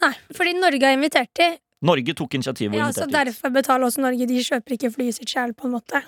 Nei, 0.03 0.13
fordi 0.35 0.57
Norge 0.57 0.85
har 0.85 0.97
invitert 0.97 1.31
de. 1.39 1.53
Norge 1.88 2.13
tok 2.17 2.33
initiativet 2.38 2.73
og 2.73 2.79
Ja, 2.79 2.89
så 2.89 3.05
inviterte 3.05 3.33
så 3.33 3.45
derfor 3.45 3.53
betaler 3.53 3.88
også 3.88 4.03
Norge. 4.03 4.27
De 4.29 4.44
kjøper 4.44 4.77
ikke 4.77 4.91
flyet 4.94 5.17
sitt 5.19 5.31
sjæl, 5.31 5.53
på 5.57 5.69
en 5.69 5.77
måte. 5.77 6.03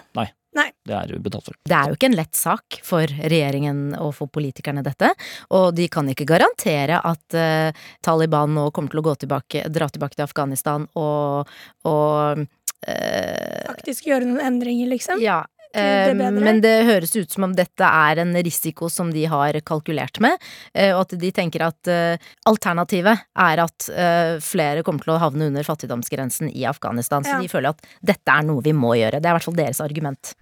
Nei, 0.58 0.72
Det 0.86 0.96
er 0.98 1.20
betalt 1.22 1.46
for. 1.46 1.58
Det 1.62 1.76
er 1.78 1.92
jo 1.92 1.98
ikke 1.98 2.08
en 2.10 2.18
lett 2.18 2.38
sak 2.38 2.80
for 2.86 3.06
regjeringen 3.06 3.82
og 4.02 4.16
for 4.18 4.32
politikerne 4.34 4.82
dette, 4.86 5.12
og 5.54 5.76
de 5.78 5.86
kan 5.94 6.10
ikke 6.10 6.26
garantere 6.30 6.98
at 7.06 7.38
uh, 7.38 7.70
Taliban 8.02 8.56
nå 8.58 8.66
kommer 8.74 8.90
til 8.90 9.04
å 9.04 9.06
gå 9.06 9.14
tilbake, 9.22 9.68
dra 9.70 9.90
tilbake 9.94 10.18
til 10.18 10.26
Afghanistan 10.26 10.88
og, 10.98 11.54
og 11.86 12.42
eh, 12.88 13.62
Faktisk 13.70 14.10
gjøre 14.10 14.26
noen 14.26 14.42
endringer, 14.48 14.90
liksom. 14.90 15.22
Ja. 15.22 15.44
Det 15.74 16.30
men 16.42 16.62
det 16.64 16.74
høres 16.88 17.16
ut 17.16 17.32
som 17.32 17.46
om 17.46 17.54
dette 17.56 17.86
er 17.86 18.24
en 18.24 18.34
risiko 18.34 18.90
som 18.90 19.12
de 19.14 19.26
har 19.30 19.54
kalkulert 19.62 20.20
med, 20.24 20.38
eh, 20.74 20.94
og 20.96 21.04
at 21.06 21.18
de 21.22 21.32
tenker 21.36 21.62
at 21.68 21.92
eh, 21.92 22.18
alternativet 22.50 23.26
er 23.38 23.64
at 23.66 23.90
eh, 23.94 24.40
flere 24.42 24.84
kommer 24.84 25.06
til 25.06 25.14
å 25.14 25.22
havne 25.22 25.52
under 25.52 25.68
fattigdomsgrensen 25.68 26.50
i 26.54 26.66
Afghanistan. 26.70 27.24
Så 27.24 27.38
Ja. 27.38 27.42
de 27.42 27.48
føler 27.52 27.70
at 27.70 27.86
dette 28.02 28.34
er 28.34 28.44
noe 28.44 28.66
vi 28.66 28.74
må 28.74 28.96
gjøre. 28.98 29.22
Det 29.22 29.30
er 29.30 29.36
i 29.36 29.38
hvert 29.38 29.50
fall 29.50 29.60
deres 29.62 29.82
argument. 29.82 30.34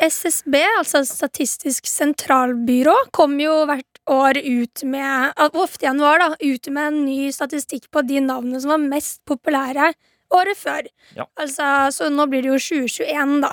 SSB, 0.00 0.56
altså 0.78 1.02
Statistisk 1.04 1.88
sentralbyrå, 1.88 2.94
kom 3.12 3.36
jo 3.40 3.52
hvert 3.68 3.89
år 4.10 4.38
ut 4.38 4.82
med 4.82 5.32
Ofte 5.52 5.86
januar, 5.86 6.18
da. 6.22 6.36
Ut 6.40 6.68
med 6.68 6.86
en 6.86 7.04
ny 7.04 7.32
statistikk 7.34 7.90
på 7.92 8.02
de 8.06 8.20
navnene 8.24 8.60
som 8.62 8.74
var 8.74 8.82
mest 8.82 9.20
populære 9.28 9.92
året 10.30 10.58
før. 10.58 10.86
Ja. 11.16 11.26
Altså, 11.40 11.66
så 11.94 12.10
nå 12.12 12.26
blir 12.30 12.44
det 12.44 12.52
jo 12.52 12.60
2021, 12.60 13.40
da. 13.44 13.52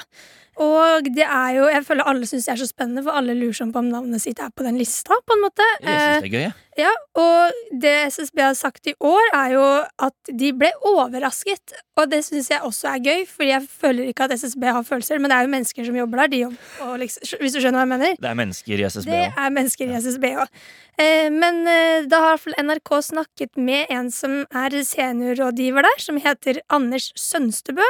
Og 0.63 1.05
det 1.13 1.25
er 1.25 1.49
jo 1.57 1.67
Jeg 1.69 1.83
føler 1.85 2.07
alle 2.09 2.25
syns 2.25 2.45
det 2.47 2.53
er 2.55 2.61
så 2.63 2.69
spennende, 2.69 3.03
for 3.05 3.13
alle 3.17 3.35
lurer 3.37 3.53
sånn 3.53 3.73
på 3.75 3.79
om 3.83 3.91
navnet 3.93 4.23
sitt 4.23 4.39
er 4.41 4.49
på 4.55 4.65
den 4.65 4.77
lista, 4.79 5.13
på 5.27 5.35
en 5.37 5.43
måte. 5.45 5.67
Jeg 5.81 5.99
synes 5.99 6.23
det 6.23 6.31
er 6.31 6.33
gøy, 6.37 6.47
ja. 6.47 6.55
Ja, 6.77 6.91
og 7.17 7.55
det 7.81 7.91
SSB 8.13 8.37
har 8.43 8.53
sagt 8.53 8.85
i 8.85 8.91
år, 9.01 9.31
er 9.33 9.53
jo 9.55 9.63
at 10.05 10.29
de 10.29 10.51
ble 10.53 10.69
overrasket. 10.85 11.73
Og 11.97 12.05
det 12.11 12.19
syns 12.27 12.51
jeg 12.51 12.61
også 12.61 12.91
er 12.91 12.99
gøy, 13.01 13.23
Fordi 13.25 13.47
jeg 13.49 13.63
føler 13.81 14.11
ikke 14.11 14.27
at 14.27 14.35
SSB 14.37 14.63
har 14.69 14.83
følelser, 14.85 15.17
men 15.17 15.31
det 15.31 15.37
er 15.39 15.47
jo 15.47 15.53
mennesker 15.55 15.87
som 15.87 15.97
jobber 15.97 16.21
der. 16.21 16.27
De 16.35 16.41
jobber, 16.43 16.97
liksom, 17.01 17.39
hvis 17.41 17.55
du 17.55 17.59
skjønner 17.63 17.81
hva 17.81 17.85
jeg 17.87 17.93
mener? 17.95 18.19
Det 18.21 18.29
er 18.29 18.37
mennesker 18.37 18.77
i 18.77 18.85
SSB 18.91 19.09
Det 19.09 19.23
òg. 19.23 19.39
er 19.45 19.55
mennesker 19.57 19.89
i 19.89 19.97
SSB 20.05 20.25
òg. 20.43 20.61
Eh, 21.01 21.29
men 21.33 21.59
eh, 21.67 22.05
da 22.09 22.21
har 22.27 22.45
NRK 22.61 22.93
snakket 23.09 23.57
med 23.57 23.89
en 23.89 24.11
som 24.13 24.39
er 24.53 24.77
seniorrådgiver 24.85 25.81
der, 25.85 25.97
som 26.01 26.21
heter 26.21 26.61
Anders 26.69 27.09
Sønstebø. 27.17 27.89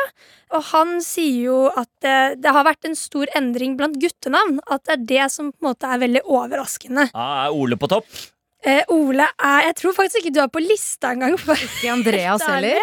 Og 0.55 0.63
han 0.71 0.97
sier 1.03 1.43
jo 1.49 1.57
at 1.75 1.89
det, 2.01 2.41
det 2.43 2.53
har 2.55 2.63
vært 2.67 2.85
en 2.87 2.95
stor 2.95 3.27
endring 3.35 3.75
blant 3.79 3.97
guttenavn. 3.99 4.59
At 4.71 4.85
det 4.87 4.93
er 4.95 5.05
det 5.11 5.27
som 5.33 5.51
på 5.51 5.59
en 5.61 5.69
måte 5.73 5.89
er 5.91 5.99
veldig 6.05 6.21
overraskende. 6.23 7.09
Ah, 7.13 7.45
er 7.47 7.55
Ole 7.57 7.75
på 7.79 7.89
topp? 7.91 8.07
Eh, 8.65 8.81
Ole 8.89 9.21
er 9.37 9.59
Jeg 9.67 9.75
tror 9.77 9.93
faktisk 9.93 10.17
ikke 10.23 10.33
du 10.33 10.39
er 10.41 10.47
på 10.49 10.59
lista 10.63 11.11
engang. 11.13 11.35
for- 11.39 11.53
Ikke 11.55 11.91
Andreas 11.93 12.41
heller. 12.47 12.79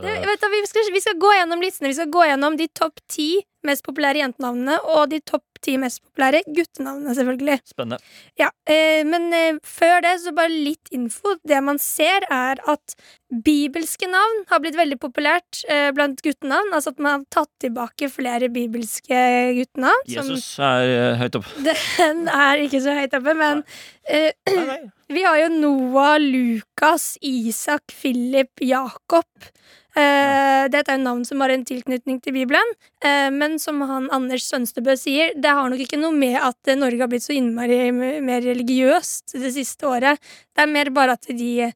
Det, 0.00 0.14
vet 0.26 0.40
du, 0.40 0.48
vi, 0.54 0.62
skal, 0.66 0.92
vi 0.94 1.00
skal 1.04 1.18
gå 1.20 1.34
gjennom 1.36 1.60
listene. 1.60 1.90
Vi 1.92 1.98
skal 1.98 2.10
gå 2.14 2.24
gjennom 2.30 2.56
de 2.56 2.68
topp 2.68 3.02
ti 3.10 3.28
mest 3.66 3.84
populære 3.84 4.22
jentenavnene 4.22 4.78
og 4.96 5.10
de 5.12 5.18
topp 5.20 5.44
ti 5.64 5.76
mest 5.80 6.00
populære 6.02 6.40
guttenavnene, 6.46 7.14
selvfølgelig. 7.18 7.58
Spennende. 7.68 7.98
Ja, 8.40 8.48
eh, 8.66 9.02
Men 9.04 9.28
eh, 9.36 9.58
før 9.64 10.00
det, 10.04 10.14
så 10.24 10.32
bare 10.36 10.50
litt 10.52 10.88
info. 10.96 11.36
Det 11.46 11.60
man 11.64 11.78
ser, 11.78 12.24
er 12.30 12.60
at 12.68 12.94
bibelske 13.30 14.08
navn 14.10 14.40
har 14.50 14.60
blitt 14.64 14.76
veldig 14.78 14.98
populært 15.02 15.60
eh, 15.70 15.90
blant 15.94 16.20
guttenavn. 16.24 16.72
Altså 16.74 16.90
at 16.94 16.98
man 17.02 17.12
har 17.20 17.26
tatt 17.30 17.52
tilbake 17.62 18.08
flere 18.10 18.48
bibelske 18.52 19.20
guttenavn. 19.60 20.06
som- 20.08 20.30
Jesus 20.32 20.58
er 20.58 20.94
eh, 20.94 21.18
høyt 21.20 21.36
oppe. 21.40 21.54
Den 22.00 22.26
er 22.28 22.64
ikke 22.66 22.80
så 22.82 22.96
høyt 22.98 23.14
oppe, 23.20 23.34
men 23.38 23.62
eh, 24.08 24.32
Nei, 24.50 24.64
nei. 24.72 24.80
vi 25.16 25.22
har 25.26 25.38
jo 25.44 25.48
Noah, 25.60 26.16
Lukas, 26.22 27.16
Isak, 27.22 27.92
Philip, 28.00 28.50
Jakob. 28.62 29.26
Eh, 29.98 30.68
dette 30.70 30.92
er 30.92 30.98
jo 31.00 31.02
navn 31.02 31.24
som 31.26 31.40
har 31.42 31.50
en 31.50 31.64
tilknytning 31.66 32.20
til 32.22 32.34
Bibelen. 32.36 32.74
Eh, 33.02 33.28
men 33.34 33.58
som 33.58 33.80
han 33.82 34.06
Anders 34.14 34.46
Sønstebø 34.46 34.94
sier, 34.98 35.32
det 35.34 35.50
har 35.50 35.70
nok 35.70 35.82
ikke 35.82 35.98
noe 35.98 36.14
med 36.14 36.38
at 36.38 36.70
eh, 36.70 36.78
Norge 36.78 37.02
har 37.02 37.10
blitt 37.10 37.26
så 37.26 37.34
innmari 37.34 37.90
mer 37.92 38.44
religiøst 38.46 39.34
det 39.40 39.54
siste 39.56 39.88
året. 39.90 40.20
Det 40.54 40.62
er 40.62 40.70
mer 40.70 40.92
bare 40.94 41.18
at 41.18 41.26
de, 41.34 41.70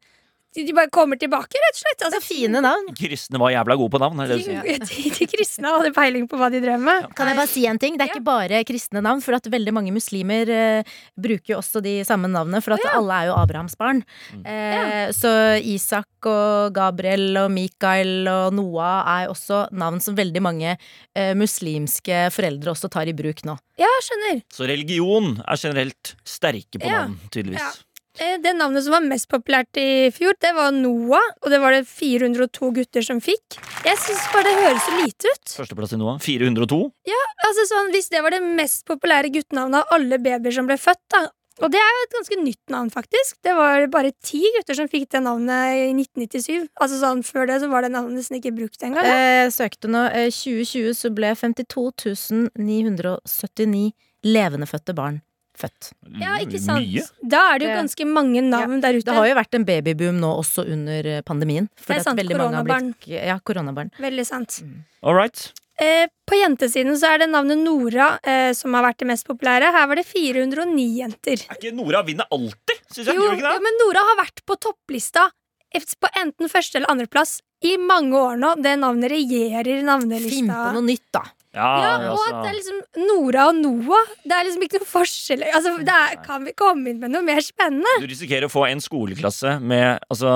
de, 0.55 0.73
bare 0.77 0.91
kommer 0.95 1.19
tilbake, 1.19 1.59
rett 1.59 1.75
og 1.77 1.81
slett. 1.83 2.05
Altså, 2.07 2.21
fine 2.23 2.61
navn. 2.63 2.91
Kristne 2.99 3.41
var 3.43 3.51
jævla 3.55 3.77
gode 3.81 3.95
på 3.95 4.01
navn. 4.03 4.21
Er 4.23 4.33
de, 4.35 4.59
de, 4.87 5.11
de 5.19 5.27
kristne 5.31 5.73
hadde 5.75 5.91
peiling 5.97 6.29
på 6.31 6.39
hva 6.39 6.51
de 6.53 6.61
drev 6.63 6.79
med. 6.83 7.09
Kan 7.19 7.31
jeg 7.31 7.39
bare 7.41 7.51
si 7.51 7.65
en 7.71 7.81
ting? 7.83 7.97
Det 7.99 8.07
er 8.07 8.13
ikke 8.15 8.25
bare 8.27 8.61
kristne 8.69 9.03
navn, 9.05 9.23
for 9.25 9.37
at 9.39 9.49
veldig 9.51 9.75
mange 9.75 9.95
muslimer 9.95 10.51
uh, 10.55 10.95
bruker 11.19 11.55
jo 11.55 11.59
også 11.61 11.83
de 11.85 11.97
samme 12.07 12.31
navnene, 12.31 12.63
for 12.65 12.77
at 12.79 12.87
alle 12.93 13.21
er 13.25 13.31
jo 13.33 13.39
Abrahams 13.41 13.75
barn. 13.81 14.05
Eh, 14.45 15.11
Så 15.15 15.31
Isak 15.65 16.29
og 16.29 16.73
Gabriel 16.77 17.37
og 17.43 17.51
Mikael 17.53 18.29
og 18.31 18.55
Noah 18.57 19.03
er 19.21 19.33
også 19.33 19.65
navn 19.75 20.01
som 20.05 20.17
veldig 20.17 20.43
mange 20.45 20.77
uh, 20.79 21.33
muslimske 21.39 22.29
foreldre 22.35 22.73
også 22.75 22.91
tar 22.93 23.11
i 23.11 23.17
bruk 23.17 23.43
nå. 23.49 23.57
Ja, 23.81 23.91
skjønner. 24.07 24.41
Så 24.55 24.69
religion 24.71 25.35
er 25.45 25.59
generelt 25.61 26.15
sterke 26.25 26.79
på 26.79 26.87
Ja. 26.87 27.05
navn, 27.05 27.19
tydeligvis. 27.35 27.83
Eh, 28.21 28.37
Det 28.43 28.53
navnet 28.55 28.85
som 28.85 28.95
var 28.95 29.07
mest 29.07 29.29
populært 29.31 29.77
i 29.81 30.11
fjor, 30.15 30.35
det 30.41 30.53
var 30.55 30.71
Noah. 30.73 31.25
Og 31.43 31.51
det 31.51 31.61
var 31.63 31.75
det 31.75 31.85
402 31.91 32.71
gutter 32.79 33.03
som 33.03 33.21
fikk. 33.21 33.59
Jeg 33.85 33.99
syns 33.99 34.27
bare 34.33 34.49
det 34.51 34.57
høres 34.63 34.85
så 34.87 34.99
lite 35.01 35.33
ut. 35.33 35.55
Førsteplass 35.61 35.95
i 35.97 36.01
Noah. 36.01 36.19
402. 36.23 36.83
Ja, 37.11 37.23
Altså 37.45 37.67
sånn, 37.69 37.91
Hvis 37.93 38.09
det 38.09 38.23
var 38.23 38.31
det 38.31 38.43
mest 38.43 38.87
populære 38.87 39.31
guttenavnet 39.35 39.83
av 39.83 39.93
alle 39.93 40.19
babyer 40.19 40.53
som 40.53 40.67
ble 40.67 40.77
født, 40.81 41.03
da 41.13 41.27
og 41.63 41.71
det 41.71 41.79
er 41.79 41.87
jo 41.95 42.03
et 42.03 42.15
ganske 42.17 42.37
nytt 42.43 42.71
navn, 42.73 42.89
faktisk. 42.91 43.37
Det 43.47 43.53
var 43.55 43.85
bare 43.87 44.11
ti 44.27 44.41
gutter 44.57 44.75
som 44.75 44.89
fikk 44.91 45.07
det 45.15 45.21
navnet 45.23 45.77
i 45.79 45.93
1997. 45.95 46.67
Altså 46.83 46.99
sånn, 46.99 47.23
Før 47.23 47.47
det 47.47 47.61
så 47.63 47.69
var 47.71 47.83
det 47.87 47.93
navnet 47.95 48.19
nesten 48.19 48.41
ikke 48.41 48.57
brukt 48.57 48.83
engang. 48.83 49.07
Eh, 49.07 49.47
søkte 49.55 49.87
nå 49.87 50.03
eh, 50.11 50.33
2020 50.35 50.97
så 50.99 51.13
ble 51.15 51.31
52 51.39 52.51
979 52.59 53.93
levendefødte 54.25 54.97
barn 54.99 55.23
født. 55.59 55.91
Ja, 56.21 56.37
ikke 56.43 56.61
sant? 56.61 56.85
Mye. 56.85 57.03
Da 57.23 57.43
er 57.55 57.59
det 57.63 57.69
jo 57.69 57.75
ganske 57.81 58.07
mange 58.11 58.43
navn 58.43 58.81
der 58.83 58.99
ute. 58.99 59.05
Det 59.09 59.15
har 59.15 59.27
jo 59.31 59.35
vært 59.39 59.55
en 59.59 59.65
babyboom 59.69 60.19
nå 60.23 60.31
også 60.43 60.65
under 60.71 61.07
eh, 61.17 61.21
pandemien. 61.23 61.69
Det 61.87 61.97
er 61.99 62.03
sant, 62.03 62.19
veldig 62.19 62.37
mange 62.39 62.55
har 62.57 62.65
koronabarn. 62.65 62.95
blitt- 62.95 63.27
Ja, 63.29 63.39
koronabarn. 63.39 63.91
Veldig 64.01 64.27
sant. 64.27 64.63
All 65.03 65.15
right. 65.15 65.53
Eh, 65.81 66.07
på 66.31 66.37
jentesiden 66.39 66.95
så 66.95 67.09
er 67.15 67.19
det 67.25 67.31
navnet 67.33 67.59
Nora 67.59 68.19
eh, 68.23 68.53
som 68.55 68.75
har 68.75 68.85
vært 68.87 68.99
det 69.03 69.09
mest 69.11 69.27
populære. 69.27 69.73
Her 69.75 69.87
var 69.91 69.97
det 69.99 70.07
409 70.07 70.85
jenter. 71.01 71.47
Er 71.51 71.57
ikke 71.59 71.73
Nora 71.75 72.03
vinner 72.07 72.27
alltid? 72.31 72.79
Synes 72.93 73.07
jeg. 73.09 73.17
Jo, 73.17 73.31
jo, 73.35 73.57
men 73.65 73.81
Nora 73.83 74.05
har 74.11 74.21
vært 74.25 74.45
på 74.47 74.55
topplista 74.57 75.31
på 75.75 76.09
enten 76.21 76.47
første 76.49 76.77
eller 76.79 76.87
andreplass 76.93 77.41
i 77.67 77.77
mange 77.77 78.15
år 78.15 78.37
nå. 78.39 78.53
Det 78.63 78.77
navnet 78.79 79.11
regjerer 79.11 79.83
navnelista. 79.83 80.31
Finn 80.31 80.47
på 80.53 80.73
noe 80.77 80.87
nytt, 80.87 81.03
da. 81.11 81.25
Ja, 81.55 82.11
og 82.11 82.19
at 82.27 82.41
det 82.43 82.51
er 82.51 82.57
liksom 82.57 82.79
Nora 83.07 83.45
og 83.53 83.59
Noah. 83.61 84.09
Det 84.25 84.35
er 84.35 84.47
liksom 84.49 84.65
ikke 84.67 84.81
noe 84.83 84.89
forskjell. 84.91 85.45
Altså, 85.55 85.75
det 85.87 85.95
er, 85.95 86.17
kan 86.25 86.47
vi 86.49 86.55
komme 86.59 86.91
inn 86.91 86.99
med 87.03 87.13
noe 87.15 87.23
mer 87.27 87.39
spennende? 87.47 87.93
Du 88.03 88.09
risikerer 88.11 88.49
å 88.49 88.53
få 88.53 88.65
en 88.67 88.83
skoleklasse 88.83 89.57
med 89.63 90.03
altså, 90.11 90.35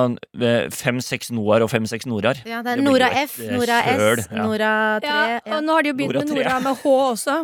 fem-seks 0.79 1.33
Noar 1.35 1.67
og 1.67 1.73
fem-seks 1.73 2.07
Norar. 2.07 2.39
Ja, 2.47 2.63
det 2.63 2.77
er 2.77 2.83
Det 2.83 2.87
Nora 2.87 3.11
et, 3.11 3.33
F, 3.33 3.41
eh, 3.43 3.51
Nora 3.57 3.81
søl, 3.89 4.23
S, 4.23 4.31
ja. 4.31 4.45
Nora 4.47 4.73
3. 5.03 5.09
Ja, 5.11 5.19
Ja, 5.49 5.57
og 5.59 5.67
nå 5.67 5.79
har 5.79 5.87
de 5.87 5.93
jo 5.93 5.99
begynt 5.99 6.15
Nora 6.15 6.25
med. 6.25 6.37
Nora 6.39 6.61
med 6.69 6.83
H 6.85 6.95
også. 7.09 7.39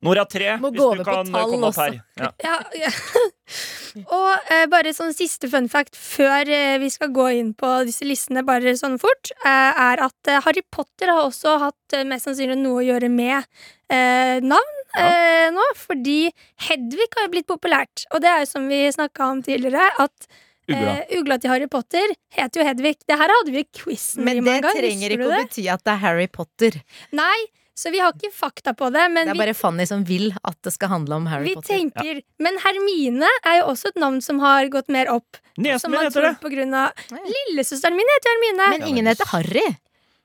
Nora 0.00 0.24
3, 0.24 0.56
hvis 0.64 0.80
du 0.80 1.04
kan 1.04 1.34
komme 1.36 1.68
opp 1.68 1.82
her. 1.84 2.00
Ja. 2.16 2.56
Ja, 3.50 4.00
ja. 4.00 4.04
og 4.16 4.52
eh, 4.54 4.64
bare 4.70 4.92
sånn 4.94 5.14
siste 5.16 5.48
fun 5.50 5.66
fact 5.72 5.96
før 5.98 6.48
eh, 6.48 6.76
vi 6.82 6.90
skal 6.92 7.10
gå 7.14 7.26
inn 7.40 7.52
på 7.58 7.70
disse 7.88 8.06
listene 8.06 8.44
bare 8.46 8.74
sånn 8.78 8.98
fort, 9.02 9.32
eh, 9.44 9.80
er 9.90 10.02
at 10.06 10.30
eh, 10.30 10.40
Harry 10.46 10.62
Potter 10.70 11.10
har 11.12 11.24
også 11.26 11.56
hatt 11.64 11.96
eh, 11.98 12.04
mest 12.08 12.28
sannsynlig 12.28 12.58
noe 12.60 12.82
å 12.82 12.86
gjøre 12.86 13.10
med 13.12 13.38
eh, 13.90 14.38
navn 14.44 14.78
eh, 14.98 15.48
nå. 15.54 15.66
Fordi 15.80 16.20
Hedvig 16.68 17.08
har 17.16 17.26
jo 17.26 17.32
blitt 17.34 17.48
populært. 17.50 18.06
Og 18.14 18.22
det 18.22 18.30
er 18.30 18.44
jo 18.44 18.52
som 18.52 18.68
vi 18.70 18.84
snakka 18.94 19.30
om 19.34 19.42
tidligere, 19.46 19.90
at 20.02 20.30
Ugla. 20.70 20.92
ugla 21.18 21.36
til 21.42 21.50
Harry 21.50 21.66
Potter 21.66 22.12
heter 22.36 22.60
jo 22.62 22.66
Hedvig. 22.68 23.00
Det 23.08 23.16
her 23.18 23.32
hadde 23.34 23.50
vi 23.50 23.64
i 23.64 23.70
quizen 23.74 24.22
Men 24.22 24.36
i 24.38 24.40
det 24.40 24.44
mange 24.46 24.62
ganger. 24.68 24.84
trenger 24.86 25.14
ikke 25.16 25.26
å 25.26 25.38
bety 25.40 25.64
at 25.72 25.82
det 25.82 25.94
er 25.96 26.02
Harry 26.04 26.28
Potter. 26.30 26.76
Nei, 27.18 27.38
så 27.80 27.90
vi 27.94 28.00
har 28.02 28.12
ikke 28.12 28.28
fakta 28.36 28.74
på 28.76 28.90
det. 28.92 29.06
Men 29.12 29.28
Det 29.28 29.32
er 29.32 29.38
vi 29.38 29.44
bare 29.46 29.56
Fanny 29.56 29.86
som 29.88 30.02
vil 30.04 30.30
at 30.44 30.58
det 30.66 30.72
skal 30.74 30.92
handle 30.92 31.16
om 31.16 31.28
Harry 31.32 31.48
vi 31.48 31.54
Potter. 31.56 31.78
tenker, 31.78 32.22
Men 32.38 32.58
Hermine 32.60 33.28
er 33.48 33.60
jo 33.62 33.70
også 33.72 33.94
et 33.94 34.00
navn 34.02 34.20
som 34.24 34.42
har 34.44 34.68
gått 34.72 34.90
mer 34.92 35.08
opp. 35.12 35.40
Niesen 35.56 35.90
min 35.90 36.00
heter 36.04 36.28
det. 36.28 36.74
av 36.76 36.92
Lillesøsteren 37.34 37.96
min 37.96 38.12
heter 38.14 38.34
Hermine. 38.34 38.68
Men 38.78 38.88
ingen 38.88 39.06
heter 39.08 39.32
Harry. 39.32 39.64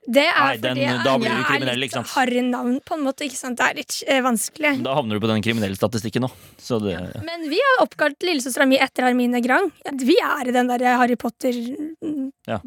Det 0.06 0.22
er 0.28 0.36
Nei, 0.38 0.56
den- 0.62 0.76
fordi 0.76 1.18
blir 1.18 1.32
jeg 1.50 1.60
du 1.60 1.66
er 1.72 1.76
litt 1.76 1.92
sant? 1.96 2.06
Harry 2.14 2.40
navn, 2.46 2.80
på 2.86 2.94
en 2.94 3.02
måte. 3.02 3.24
Ikke 3.26 3.36
sant? 3.38 3.58
Det 3.58 3.66
er 3.66 3.74
litt 3.74 3.94
eh, 4.06 4.20
vanskelig. 4.22 4.82
Da 4.84 4.94
havner 4.94 5.18
du 5.18 5.20
på 5.24 5.30
den 5.32 5.42
kriminelle 5.42 5.74
statistikken 5.76 6.22
nå. 6.22 6.30
Så 6.62 6.78
det 6.80 6.94
Men 7.26 7.48
vi 7.50 7.58
har 7.58 7.82
oppkalt 7.86 8.22
lillesøstera 8.22 8.66
mi 8.70 8.78
etter 8.78 9.02
Hermine 9.08 9.40
Grang. 9.42 9.72
Vi 9.98 10.16
er 10.22 10.46
i 10.48 10.54
den 10.54 10.68
der 10.70 10.84
Harry 10.96 11.16
Potter-bunken, 11.16 12.32
Ja. 12.46 12.60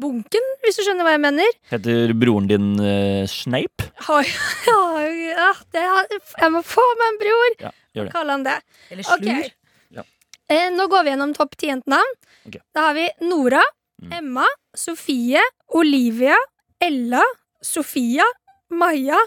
hvis 0.64 0.76
du 0.76 0.82
skjønner 0.84 1.04
hva 1.08 1.14
jeg 1.16 1.22
mener. 1.24 1.50
heter 1.72 2.12
broren 2.20 2.46
din 2.50 2.68
uh, 2.78 3.26
Snape. 3.26 3.88
Oi, 4.10 4.24
ja, 4.68 4.80
ja, 5.08 5.50
det 5.72 5.80
er, 5.86 6.06
jeg 6.44 6.50
må 6.52 6.62
få 6.66 6.84
meg 7.00 7.08
en 7.14 7.20
bror! 7.24 7.56
Ja, 7.66 7.72
gjør 7.96 8.04
det. 8.10 8.12
Kalle 8.14 8.36
han 8.36 8.44
det. 8.46 8.58
Eller 8.90 9.02
slur. 9.08 9.16
Okay. 9.24 9.50
Ja. 9.96 10.02
Eh, 10.50 10.68
nå 10.76 10.86
går 10.92 11.04
vi 11.06 11.10
gjennom 11.14 11.34
topp 11.36 11.56
ti 11.56 11.68
jentenavn. 11.72 12.16
Okay. 12.48 12.60
Da 12.74 12.88
har 12.90 12.94
vi 13.00 13.08
Nora, 13.24 13.62
Mm. 14.00 14.12
Emma, 14.16 14.46
Sofie, 14.74 15.42
Olivia, 15.76 16.32
Ella, 16.80 17.22
Sofia, 17.62 18.24
Maja, 18.70 19.18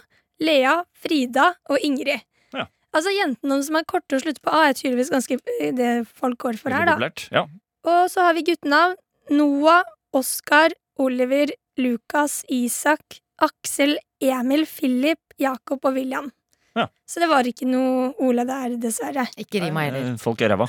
Lea, 0.42 0.78
Frida 0.98 1.52
og 1.70 1.82
Ingrid. 1.86 2.24
Ja. 2.56 2.68
Altså 2.94 3.14
Jentene 3.14 3.60
som 3.66 3.78
er 3.80 3.88
korte 3.90 4.18
og 4.18 4.24
slutter 4.24 4.44
på 4.44 4.54
A, 4.54 4.68
er 4.70 4.78
tydeligvis 4.78 5.12
ganske 5.14 5.38
eh, 5.60 5.74
det 5.76 5.92
folk 6.10 6.40
går 6.42 6.60
for 6.62 6.74
her, 6.74 6.90
da. 6.90 7.12
Ja. 7.34 7.46
Og 7.84 8.10
så 8.12 8.28
har 8.28 8.38
vi 8.38 8.46
guttenavn. 8.48 8.98
Noah, 9.32 9.84
Oskar, 10.14 10.74
Oliver, 11.00 11.54
Lukas, 11.80 12.42
Isak, 12.52 13.20
Aksel, 13.42 13.98
Emil, 14.22 14.66
Philip, 14.70 15.22
Jakob 15.40 15.86
og 15.86 15.96
William. 15.98 16.32
Ja. 16.74 16.88
Så 17.06 17.22
det 17.22 17.28
var 17.30 17.46
ikke 17.46 17.68
noe 17.70 18.08
Ole 18.26 18.46
der, 18.50 18.76
dessverre. 18.82 19.28
Ikke 19.38 19.62
ri 19.62 19.70
meg 19.74 19.92
heller. 19.92 20.08
Eh, 20.14 20.20
Folk 20.22 20.42
er 20.42 20.54
ræva. 20.56 20.66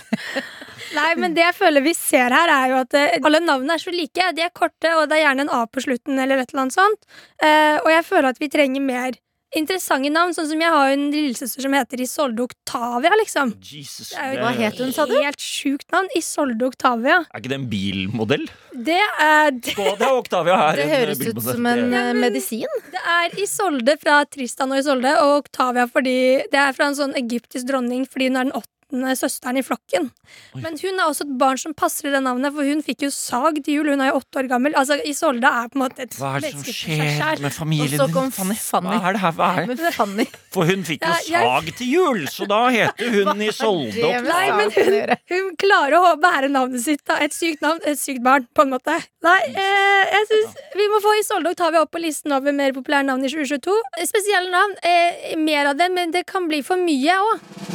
Nei, 0.98 1.10
men 1.16 1.34
det 1.36 1.46
jeg 1.46 1.56
føler 1.56 1.84
vi 1.84 1.94
ser 1.96 2.34
her, 2.34 2.52
er 2.52 2.72
jo 2.74 2.80
at 2.82 2.96
eh, 3.00 3.16
alle 3.24 3.40
navnene 3.40 3.78
er 3.78 3.82
så 3.82 3.94
like. 3.94 4.30
De 4.36 4.44
er 4.44 4.52
korte, 4.54 4.92
og 4.98 5.08
det 5.08 5.18
er 5.18 5.24
gjerne 5.24 5.46
en 5.46 5.54
A 5.56 5.62
på 5.70 5.84
slutten 5.84 6.20
eller 6.20 6.42
et 6.42 6.52
eller 6.52 6.66
annet 6.66 6.76
sånt. 6.76 7.08
Eh, 7.40 7.78
og 7.80 7.88
jeg 7.94 8.04
føler 8.10 8.30
at 8.34 8.42
vi 8.42 8.50
trenger 8.52 8.84
mer 8.84 9.16
interessante 9.56 10.10
navn. 10.12 10.34
Sånn 10.36 10.48
som 10.50 10.60
jeg 10.60 10.70
har 10.74 10.90
en 10.94 11.10
lillesøster 11.12 11.62
som 11.62 11.72
heter 11.76 12.00
Isolde 12.04 12.42
Octavia, 12.44 13.10
liksom. 13.20 13.54
Jesus, 13.62 14.10
Det 14.10 14.18
er 14.18 14.34
jo 14.34 14.40
Hva 14.44 14.52
het 14.58 14.78
hun, 14.82 14.92
sa 14.92 15.06
du? 15.06 15.14
Helt 15.20 15.38
sjukt 15.40 15.86
navn. 15.92 16.08
Isolde 16.16 16.66
Octavia. 16.66 17.20
Er 17.32 17.40
ikke 17.40 17.48
det 17.54 17.58
en 17.60 17.68
bilmodell? 17.70 18.46
Det 18.74 18.98
er, 19.22 19.50
det, 19.54 19.74
er 19.78 20.10
Octavia 20.10 20.56
her. 20.58 20.76
Det 20.76 20.88
høres 20.90 21.20
ut 21.22 21.42
som 21.42 21.66
en 21.66 21.90
Det- 21.90 22.00
eh, 22.02 22.12
medisin. 22.14 22.66
det 22.90 23.00
er 23.06 23.30
Isolde 23.40 23.96
fra 24.02 24.24
Tristan 24.26 24.72
og 24.72 24.78
Isolde, 24.82 25.14
og 25.22 25.44
Octavia 25.44 25.86
fordi 25.86 26.42
det 26.50 26.58
er 26.58 26.72
fra 26.72 26.86
en 26.90 26.94
sånn 26.98 27.14
egyptisk 27.14 27.66
dronning 27.70 28.06
fordi 28.10 28.28
hun 28.28 28.36
er 28.36 28.44
den 28.44 28.52
åttende 28.52 28.73
søsteren 28.90 29.58
i 29.60 29.64
flokken. 29.64 30.10
Oi. 30.54 30.62
Men 30.62 30.78
hun 30.80 30.98
er 30.98 31.04
også 31.06 31.26
et 31.26 31.34
barn 31.40 31.60
som 31.60 31.74
passer 31.76 32.08
i 32.08 32.12
det 32.14 32.22
navnet, 32.24 32.54
for 32.54 32.66
hun 32.66 32.82
fikk 32.84 33.06
jo 33.06 33.10
sag 33.14 33.60
til 33.64 33.80
jul. 33.80 33.90
Hun 33.94 34.02
er 34.04 34.12
jo 34.12 34.20
åtte 34.20 34.42
år 34.42 34.48
gammel. 34.50 34.76
Altså, 34.78 34.98
Isolde 35.08 35.48
er 35.48 35.70
på 35.72 35.78
en 35.78 35.84
måte 35.84 36.06
et 36.06 36.16
Hva 36.18 36.36
er 36.38 36.46
det 36.46 36.52
som 36.54 36.64
skjer 36.68 37.42
med 37.44 37.54
familien 37.54 38.00
Og 38.00 38.08
så 38.08 38.08
kom 38.14 38.30
Fanny? 38.34 38.56
Fanny. 38.60 38.94
Hva 38.94 39.10
er 39.10 39.18
det 39.18 39.22
her? 39.24 39.34
Hva 39.38 39.50
er 39.62 39.72
det? 39.72 39.92
Fanny 39.96 40.26
For 40.54 40.70
hun 40.70 40.84
fikk 40.86 41.04
jo 41.04 41.18
sag 41.28 41.70
til 41.80 41.92
jul, 41.92 42.22
så 42.32 42.48
da 42.50 42.60
heter 42.74 43.18
hun 43.18 43.44
Isolde 43.44 44.12
Nei, 44.24 44.44
men 44.54 44.72
hun. 44.74 45.14
Hun 45.34 45.50
klarer 45.60 45.98
å 45.98 46.14
bære 46.20 46.50
navnet 46.52 46.84
sitt. 46.84 47.02
Da. 47.08 47.18
Et 47.24 47.34
sykt 47.34 47.64
navn, 47.64 47.82
et 47.88 48.00
sykt 48.00 48.22
barn, 48.24 48.46
på 48.54 48.64
en 48.64 48.72
måte. 48.74 48.96
Nei, 49.24 49.38
eh, 49.50 50.14
jeg 50.14 50.28
synes 50.30 50.58
Vi 50.76 50.88
må 50.92 51.00
få 51.04 51.14
Isolde 51.20 51.54
vi 51.74 51.80
opp 51.80 51.92
på 51.94 52.02
listen 52.02 52.32
over 52.32 52.52
mer 52.52 52.74
populære 52.76 53.06
navn 53.08 53.24
i 53.24 53.30
2022. 53.32 53.76
Spesielle 54.06 54.50
navn. 54.50 54.76
Eh, 54.82 55.36
mer 55.36 55.72
av 55.72 55.76
det, 55.76 55.90
men 55.92 56.10
det 56.10 56.26
kan 56.26 56.48
bli 56.48 56.62
for 56.62 56.80
mye 56.80 57.20
òg. 57.30 57.73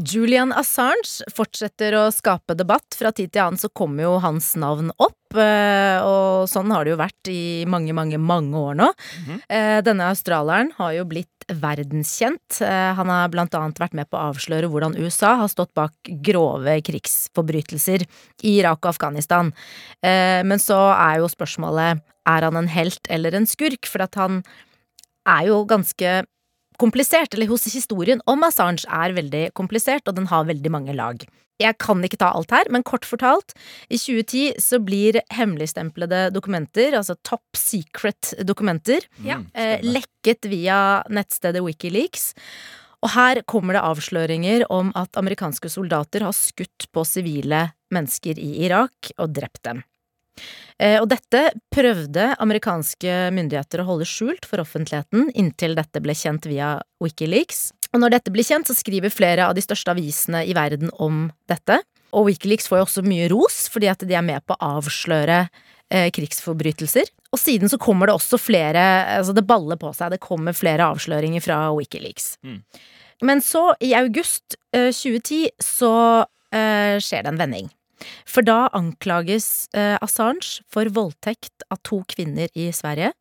Julian 0.00 0.52
Assange 0.56 1.26
fortsetter 1.34 1.94
å 1.98 2.06
skape 2.14 2.54
debatt. 2.56 2.96
Fra 2.96 3.12
tid 3.12 3.32
til 3.34 3.42
annen 3.44 3.60
så 3.60 3.68
kommer 3.68 4.06
jo 4.06 4.12
hans 4.22 4.54
navn 4.60 4.92
opp, 4.96 5.36
eh, 5.36 6.00
og 6.00 6.48
sånn 6.48 6.72
har 6.72 6.86
det 6.86 6.94
jo 6.94 7.00
vært 7.00 7.30
i 7.30 7.66
mange, 7.68 7.92
mange, 7.96 8.18
mange 8.18 8.56
år 8.56 8.78
nå. 8.78 8.88
Mm 8.94 9.24
-hmm. 9.26 9.84
Denne 9.84 10.08
australieren 10.08 10.72
har 10.76 10.92
jo 10.92 11.04
blitt 11.04 11.44
verdenskjent. 11.48 12.60
Eh, 12.62 12.94
Han 12.94 13.08
har 13.08 13.28
blant 13.28 13.54
annet 13.54 13.78
vært 13.78 13.94
med 13.94 14.10
på 14.10 14.16
å 14.16 14.32
avsløre 14.32 14.68
hvordan 14.68 14.96
USA 14.96 15.34
har 15.36 15.48
stått 15.48 15.74
bak 15.74 15.92
grove 16.22 16.80
krigsforbrytelser 16.82 18.06
i 18.42 18.58
Irak 18.58 18.78
og 18.84 18.90
Afghanistan. 18.94 19.52
Men 20.02 20.58
så 20.58 20.96
er 20.96 21.18
jo 21.18 21.28
spørsmålet 21.28 22.00
er 22.26 22.42
han 22.42 22.56
en 22.56 22.68
helt 22.68 23.06
eller 23.08 23.34
en 23.34 23.46
skurk, 23.46 23.86
for 23.86 24.02
at 24.02 24.14
han 24.14 24.42
er 25.26 25.46
jo 25.46 25.64
ganske 25.64 26.24
komplisert, 26.80 27.34
eller 27.36 27.50
hos 27.50 27.68
historien 27.70 28.22
om 28.30 28.42
Assange 28.46 28.88
er 28.88 29.14
veldig 29.16 29.44
komplisert, 29.58 30.08
og 30.08 30.16
den 30.16 30.30
har 30.30 30.48
veldig 30.48 30.72
mange 30.72 30.96
lag. 30.96 31.22
Jeg 31.60 31.76
kan 31.76 32.00
ikke 32.04 32.18
ta 32.22 32.30
alt 32.32 32.52
her, 32.54 32.70
men 32.72 32.84
kort 32.86 33.04
fortalt, 33.04 33.52
i 33.92 33.98
2010 34.00 34.60
så 34.64 34.80
blir 34.80 35.20
hemmeligstemplede 35.34 36.30
dokumenter, 36.32 36.96
altså 36.96 37.18
top 37.26 37.44
secret 37.58 38.32
dokumenter, 38.48 39.04
Ja. 39.22 39.38
Mm, 39.38 39.50
eh, 39.54 39.80
lekket 39.82 40.48
via 40.48 41.02
nettstedet 41.10 41.62
Wikileaks. 41.62 42.34
Og 43.02 43.10
her 43.10 43.42
kommer 43.48 43.74
det 43.74 43.84
avsløringer 43.84 44.64
om 44.70 44.92
at 44.94 45.16
amerikanske 45.16 45.70
soldater 45.72 46.20
har 46.20 46.32
skutt 46.32 46.88
på 46.92 47.04
sivile 47.04 47.72
mennesker 47.92 48.38
i 48.38 48.66
Irak 48.66 49.12
og 49.18 49.32
drept 49.32 49.62
dem. 49.64 49.82
Eh, 50.80 50.96
Og 51.00 51.08
dette 51.10 51.50
prøvde 51.72 52.30
amerikanske 52.40 53.30
myndigheter 53.36 53.82
å 53.82 53.88
holde 53.92 54.08
skjult 54.08 54.46
for 54.48 54.62
offentligheten 54.62 55.28
inntil 55.34 55.76
dette 55.76 56.00
ble 56.00 56.16
kjent 56.16 56.48
via 56.48 56.78
Wikileaks. 57.02 57.70
Og 57.92 58.00
når 58.00 58.16
dette 58.16 58.32
blir 58.32 58.46
kjent, 58.46 58.68
så 58.70 58.76
skriver 58.76 59.12
flere 59.12 59.48
av 59.48 59.56
de 59.56 59.64
største 59.64 59.92
avisene 59.92 60.44
i 60.46 60.54
verden 60.56 60.92
om 61.02 61.26
dette. 61.50 61.80
Og 62.16 62.30
Wikileaks 62.30 62.70
får 62.70 62.80
jo 62.80 62.86
også 62.86 63.04
mye 63.06 63.28
ros 63.30 63.66
fordi 63.70 63.90
at 63.90 64.02
de 64.06 64.16
er 64.16 64.24
med 64.24 64.42
på 64.46 64.56
å 64.56 64.70
avsløre 64.78 65.42
eh, 65.90 66.08
krigsforbrytelser. 66.14 67.10
Og 67.30 67.38
siden 67.38 67.70
så 67.70 67.78
kommer 67.78 68.08
det 68.08 68.16
også 68.16 68.40
flere 68.40 68.82
Altså 69.18 69.34
det 69.36 69.46
baller 69.46 69.78
på 69.78 69.92
seg, 69.94 70.14
det 70.14 70.22
kommer 70.22 70.56
flere 70.56 70.88
avsløringer 70.90 71.44
fra 71.44 71.60
Wikileaks. 71.76 72.34
Mm. 72.46 72.62
Men 73.22 73.42
så, 73.44 73.74
i 73.84 73.92
august 73.98 74.56
eh, 74.72 74.88
2010, 74.96 75.50
så 75.60 75.92
eh, 76.56 76.96
skjer 77.02 77.26
det 77.26 77.34
en 77.34 77.40
vending. 77.42 77.68
For 78.28 78.46
da 78.46 78.68
anklages 78.76 79.68
eh, 79.76 79.96
Assange 80.00 80.60
for 80.70 80.90
voldtekt 80.94 81.66
av 81.70 81.80
to 81.86 82.02
kvinner 82.10 82.48
i 82.54 82.70
Sverige. 82.74 83.12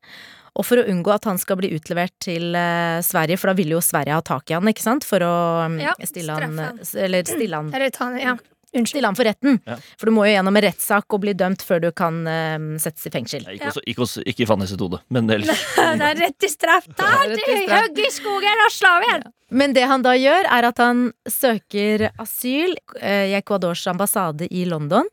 Og 0.60 0.66
for 0.68 0.82
å 0.82 0.86
unngå 0.92 1.12
at 1.14 1.28
han 1.30 1.38
skal 1.40 1.60
bli 1.62 1.70
utlevert 1.76 2.16
til 2.24 2.56
eh, 2.58 3.00
Sverige, 3.06 3.38
for 3.40 3.52
da 3.52 3.58
vil 3.60 3.76
jo 3.76 3.82
Sverige 3.84 4.18
ha 4.18 4.24
tak 4.26 4.50
i 4.52 4.58
han, 4.58 4.68
ikke 4.72 4.84
sant, 4.84 5.08
for 5.08 5.24
å 5.24 5.34
mm, 5.72 5.78
Ja, 5.84 5.94
stille 6.10 6.36
han, 6.36 6.58
han. 6.60 6.82
eller 7.06 7.28
stille 7.30 7.62
han 7.62 7.70
Eller 7.76 7.94
ta 7.96 8.10
ja. 8.20 8.36
Unnskyld. 8.74 9.06
han 9.06 9.16
for 9.18 9.26
retten. 9.26 9.60
Ja. 9.66 9.78
For 9.98 10.10
du 10.10 10.14
må 10.14 10.28
jo 10.28 10.34
gjennom 10.36 10.60
en 10.60 10.66
rettssak 10.66 11.16
og 11.16 11.24
bli 11.24 11.34
dømt 11.38 11.64
før 11.66 11.82
du 11.88 11.90
kan 11.96 12.22
uh, 12.28 12.58
settes 12.82 13.08
i 13.10 13.14
fengsel. 13.14 13.48
Ikke, 13.56 13.72
også, 13.72 13.84
ikke, 13.86 14.06
også, 14.06 14.24
ikke 14.30 14.46
i 14.46 14.50
Fannys 14.50 14.76
hode, 14.78 15.02
men 15.10 15.30
ellers 15.36 15.64
Det 15.76 16.10
er 16.12 16.22
rett 16.22 16.38
til 16.42 16.54
straff. 16.54 16.90
Da 17.00 17.10
Rett 17.24 17.42
til 17.42 17.66
hugg 17.72 18.02
i 18.04 18.12
skogen 18.14 18.66
og 18.66 18.74
slå 18.76 18.94
igjen! 19.08 19.28
Men 19.50 19.74
det 19.74 19.88
han 19.90 20.06
da 20.06 20.14
gjør, 20.14 20.46
er 20.46 20.68
at 20.68 20.82
han 20.82 21.08
søker 21.26 22.10
asyl 22.22 22.76
eh, 23.02 23.32
i 23.32 23.38
Ecuadors 23.40 23.88
ambassade 23.90 24.46
i 24.54 24.66
London. 24.70 25.10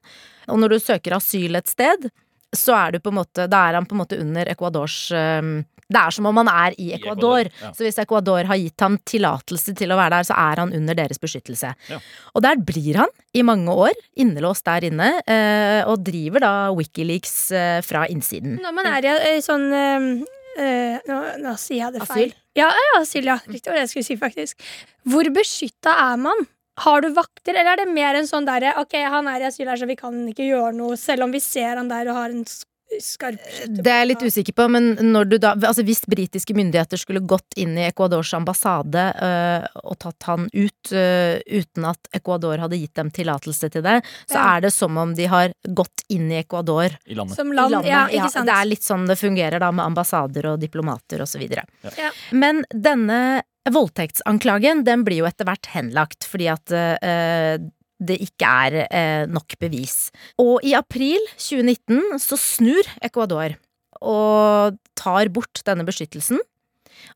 Og 0.52 0.60
når 0.60 0.74
du 0.74 0.82
søker 0.82 1.16
asyl 1.16 1.56
et 1.56 1.72
sted, 1.72 2.10
så 2.52 2.76
er 2.76 2.94
du 2.94 3.00
på 3.02 3.10
en 3.10 3.18
måte 3.18 3.48
Da 3.50 3.64
er 3.68 3.78
han 3.78 3.88
på 3.88 3.96
en 3.96 4.02
måte 4.04 4.18
under 4.20 4.48
Ecuadors 4.52 4.98
eh, 5.16 5.40
Det 5.86 6.00
er 6.00 6.14
som 6.16 6.26
om 6.26 6.40
han 6.40 6.50
er 6.50 6.74
i 6.82 6.88
Ecuador. 6.96 7.46
Ecuador, 7.46 7.50
ja. 7.62 7.72
Så 7.76 7.86
hvis 7.86 7.98
Ecuador 8.02 8.48
har 8.50 8.58
gitt 8.58 8.82
ham 8.82 8.96
tillatelse 9.06 9.74
til 9.78 9.94
å 9.94 9.98
være 10.00 10.18
der, 10.18 10.28
så 10.28 10.38
er 10.42 10.62
han 10.64 10.72
under 10.74 10.98
deres 10.98 11.20
beskyttelse. 11.22 11.74
Ja. 11.92 12.00
Og 12.34 12.42
der 12.42 12.58
blir 12.58 12.98
han 13.04 13.12
i 13.36 13.44
mange 13.46 13.70
år, 13.70 13.94
innelåst 14.18 14.66
der 14.66 14.88
inne, 14.88 15.12
eh, 15.26 15.82
og 15.86 16.02
driver 16.06 16.42
da 16.42 16.54
Wikileaks 16.74 17.36
eh, 17.54 17.78
fra 17.86 18.06
innsiden. 18.10 18.58
Når 18.64 18.74
man 18.74 18.90
er 18.90 19.06
i 19.06 19.14
eh, 19.36 19.38
sånn 19.44 19.68
eh, 19.70 20.10
eh, 20.58 20.98
nå, 21.06 21.22
nå 21.44 21.54
sier 21.60 21.84
jeg 21.84 21.96
det 21.96 22.02
Asyl? 22.02 22.12
feil. 22.14 22.36
Ja, 22.56 22.70
ja, 22.72 22.92
asyl, 23.02 23.26
ja. 23.28 23.38
Riktig 23.44 23.68
var 23.68 23.76
det 23.76 23.86
jeg 23.86 23.92
skulle 23.92 24.08
si, 24.08 24.18
faktisk. 24.20 24.68
Hvor 25.06 25.28
beskytta 25.34 25.92
er 26.08 26.20
man? 26.20 26.46
Har 26.82 27.00
du 27.04 27.10
vakter, 27.16 27.54
eller 27.54 27.72
er 27.72 27.84
det 27.84 27.92
mer 27.92 28.18
en 28.18 28.26
sånn 28.28 28.44
derre 28.44 28.74
Ok, 28.82 28.98
han 29.00 29.28
er 29.32 29.44
i 29.44 29.46
asyl 29.48 29.68
her, 29.70 29.78
så 29.80 29.88
vi 29.88 29.96
kan 29.96 30.16
ikke 30.28 30.44
gjøre 30.50 30.74
noe, 30.76 30.96
selv 31.00 31.24
om 31.24 31.32
vi 31.32 31.40
ser 31.40 31.78
han 31.80 31.88
der 31.88 32.10
og 32.10 32.18
har 32.18 32.34
en 32.34 32.44
Det 32.88 33.90
er 33.90 33.98
jeg 34.04 34.08
litt 34.12 34.22
usikker 34.22 34.54
på, 34.56 34.66
men 34.70 34.92
når 35.12 35.28
du 35.28 35.36
da, 35.42 35.54
altså 35.58 35.82
hvis 35.86 36.04
britiske 36.08 36.54
myndigheter 36.56 37.00
skulle 37.00 37.20
gått 37.26 37.56
inn 37.60 37.74
i 37.78 37.86
Ecuadors 37.88 38.30
ambassade 38.36 39.02
øh, 39.26 39.66
og 39.82 39.98
tatt 40.02 40.28
han 40.28 40.46
ut 40.54 40.92
øh, 40.94 41.40
uten 41.50 41.88
at 41.90 42.08
Ecuador 42.16 42.62
hadde 42.62 42.78
gitt 42.80 42.94
dem 42.96 43.10
tillatelse 43.10 43.70
til 43.74 43.82
det, 43.86 43.98
så 44.30 44.38
Ja. 44.38 44.56
er 44.56 44.60
det 44.68 44.72
som 44.72 44.96
om 45.02 45.14
de 45.18 45.26
har 45.26 45.52
gått 45.74 46.06
inn 46.08 46.30
i 46.32 46.38
Ecuador. 46.40 46.94
i 47.06 47.14
landet. 47.18 47.36
Som 47.36 47.52
i 47.52 47.56
land, 47.56 47.72
landet. 47.74 47.90
ja, 47.90 48.06
ikke 48.08 48.30
sant? 48.32 48.46
Det 48.46 48.54
er 48.54 48.70
litt 48.70 48.86
sånn 48.86 49.06
det 49.10 49.18
fungerer 49.18 49.60
da 49.60 49.72
med 49.72 49.84
ambassader 49.90 50.52
og 50.54 50.60
diplomater 50.62 51.20
og 51.20 51.28
så 51.28 51.38
videre. 51.42 51.66
Ja. 51.82 51.90
Ja. 52.06 52.10
Men 52.32 52.64
denne 52.70 53.42
voldtektsanklagen, 53.66 54.84
den 54.86 55.02
blir 55.06 55.24
jo 55.24 55.26
etter 55.28 55.46
hvert 55.48 55.66
henlagt 55.74 56.26
fordi 56.28 56.46
at 56.52 56.70
øh, 56.70 57.58
det 58.02 58.18
ikke 58.24 58.48
er 58.66 58.78
eh, 58.86 59.24
nok 59.30 59.56
bevis. 59.60 60.10
Og 60.42 60.64
i 60.66 60.74
april 60.76 61.20
2019 61.36 62.20
så 62.22 62.38
snur 62.40 62.90
Ecuador 63.04 63.56
og 64.04 64.76
tar 64.98 65.30
bort 65.32 65.62
denne 65.64 65.86
beskyttelsen. 65.86 66.40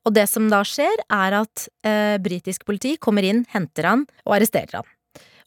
Og 0.04 0.14
det 0.16 0.26
som 0.30 0.48
da 0.52 0.62
skjer, 0.66 1.02
er 1.12 1.36
at 1.42 1.66
eh, 1.86 2.16
britisk 2.22 2.64
politi 2.68 2.96
kommer 3.00 3.26
inn, 3.26 3.44
henter 3.52 3.88
han 3.88 4.06
og 4.26 4.38
arresterer 4.38 4.80
han. 4.80 4.88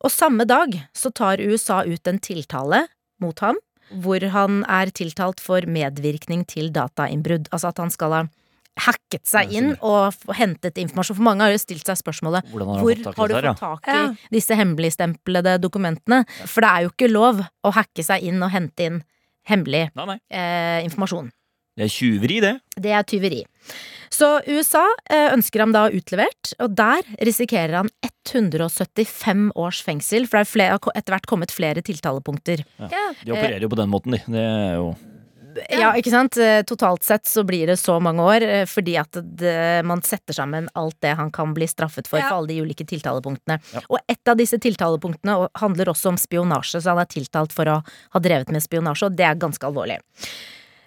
Og 0.03 0.11
samme 0.11 0.45
dag 0.45 0.75
så 0.93 1.13
tar 1.15 1.41
USA 1.41 1.83
ut 1.87 2.09
en 2.09 2.19
tiltale 2.21 2.83
mot 3.23 3.39
ham, 3.39 3.57
hvor 4.03 4.23
han 4.33 4.63
er 4.67 4.91
tiltalt 4.95 5.41
for 5.43 5.65
medvirkning 5.69 6.43
til 6.49 6.71
datainnbrudd. 6.75 7.47
Altså 7.53 7.71
at 7.71 7.81
han 7.81 7.93
skal 7.93 8.17
ha 8.17 8.23
hacket 8.79 9.25
seg 9.29 9.51
inn 9.53 9.75
og 9.85 10.13
hentet 10.33 10.79
informasjon. 10.81 11.15
For 11.19 11.23
mange 11.27 11.45
har 11.45 11.51
jo 11.53 11.61
stilt 11.61 11.85
seg 11.85 11.99
spørsmålet 11.99 12.41
har 12.41 12.49
hvor 12.53 12.65
har 12.65 13.27
du 13.29 13.35
fått 13.37 13.59
tak 13.59 13.87
i 13.87 13.97
Ja. 13.97 14.07
disse 14.33 14.55
hemmeligstemplede 14.57 15.59
dokumentene? 15.61 16.23
For 16.47 16.61
det 16.61 16.69
er 16.71 16.81
jo 16.87 16.89
ikke 16.89 17.11
lov 17.11 17.43
å 17.63 17.71
hacke 17.73 18.03
seg 18.03 18.23
inn 18.23 18.41
og 18.41 18.49
hente 18.51 18.79
inn 18.89 19.03
hemmelig 19.47 19.89
Nei, 19.95 20.05
nei. 20.05 20.19
eh, 20.31 20.83
informasjon. 20.87 21.29
Det 21.75 21.85
er 21.85 21.89
tyveri, 21.89 22.39
det. 22.39 22.59
Det 22.77 22.91
er 22.93 23.03
tyveri. 23.03 23.43
Så 24.13 24.27
USA 24.45 24.83
eh, 25.09 25.31
ønsker 25.33 25.59
ham 25.63 25.71
da 25.73 25.87
utlevert, 25.89 26.53
og 26.61 26.75
der 26.77 27.01
risikerer 27.25 27.73
han 27.79 27.89
175 28.29 29.51
års 29.57 29.81
fengsel, 29.85 30.27
for 30.29 30.37
det 30.37 30.45
er 30.47 30.51
flere, 30.51 30.75
har 30.77 30.93
etter 30.99 31.15
hvert 31.15 31.25
kommet 31.29 31.53
flere 31.53 31.81
tiltalepunkter. 31.85 32.61
Ja. 32.79 33.07
De 33.23 33.33
opererer 33.33 33.65
jo 33.65 33.71
på 33.73 33.79
den 33.79 33.89
måten, 33.93 34.11
de. 34.17 34.21
Det 34.27 34.43
er 34.43 34.75
jo 34.77 34.93
Ja, 35.69 35.91
ikke 35.97 36.11
sant? 36.13 36.37
Eh, 36.41 36.61
Totalt 36.67 37.03
sett 37.05 37.27
så 37.29 37.43
blir 37.47 37.67
det 37.69 37.77
så 37.81 37.99
mange 38.03 38.23
år, 38.23 38.45
eh, 38.45 38.65
fordi 38.69 38.95
at 38.99 39.19
det, 39.21 39.83
man 39.85 40.01
setter 40.05 40.35
sammen 40.37 40.69
alt 40.79 40.97
det 41.01 41.15
han 41.19 41.31
kan 41.31 41.53
bli 41.53 41.67
straffet 41.69 42.07
for, 42.07 42.19
Ja. 42.19 42.29
for 42.29 42.41
alle 42.41 42.53
de 42.53 42.61
ulike 42.61 42.85
tiltalepunktene. 42.87 43.59
Ja. 43.73 43.81
Og 43.89 43.99
ett 44.07 44.27
av 44.27 44.37
disse 44.37 44.57
tiltalepunktene 44.57 45.49
handler 45.59 45.93
også 45.93 46.13
om 46.13 46.17
spionasje, 46.17 46.81
så 46.81 46.95
han 46.95 47.03
er 47.03 47.11
tiltalt 47.11 47.53
for 47.53 47.65
å 47.65 47.83
ha 47.83 48.19
drevet 48.19 48.51
med 48.51 48.63
spionasje, 48.63 49.07
og 49.07 49.15
det 49.15 49.25
er 49.25 49.35
ganske 49.35 49.63
alvorlig. 49.63 49.99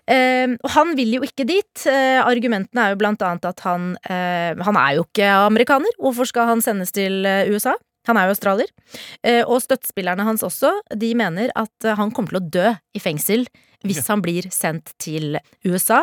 Uh, 0.07 0.55
og 0.63 0.71
han 0.71 0.95
vil 0.95 1.17
jo 1.17 1.25
ikke 1.27 1.43
dit. 1.49 1.83
Uh, 1.83 2.23
argumentene 2.23 2.79
er 2.79 2.93
jo 2.95 2.99
blant 3.01 3.23
annet 3.27 3.45
at 3.45 3.59
han 3.67 3.97
uh, 4.07 4.55
Han 4.63 4.77
er 4.79 4.93
jo 4.95 5.03
ikke 5.03 5.27
amerikaner. 5.49 5.91
Hvorfor 5.99 6.29
skal 6.31 6.47
han 6.47 6.63
sendes 6.63 6.95
til 6.95 7.27
USA? 7.51 7.75
Han 8.07 8.17
er 8.17 8.29
jo 8.29 8.37
australier. 8.37 8.71
Eh, 9.27 9.43
og 9.43 9.59
støttespillerne 9.65 10.23
hans 10.23 10.45
også, 10.47 10.71
de 10.95 11.09
mener 11.19 11.51
at 11.59 11.89
han 11.99 12.13
kommer 12.15 12.37
til 12.37 12.39
å 12.39 12.51
dø 12.55 12.69
i 12.95 13.03
fengsel 13.03 13.49
hvis 13.89 14.07
han 14.11 14.23
blir 14.25 14.49
sendt 14.55 14.93
til 15.03 15.39
USA. 15.65 16.03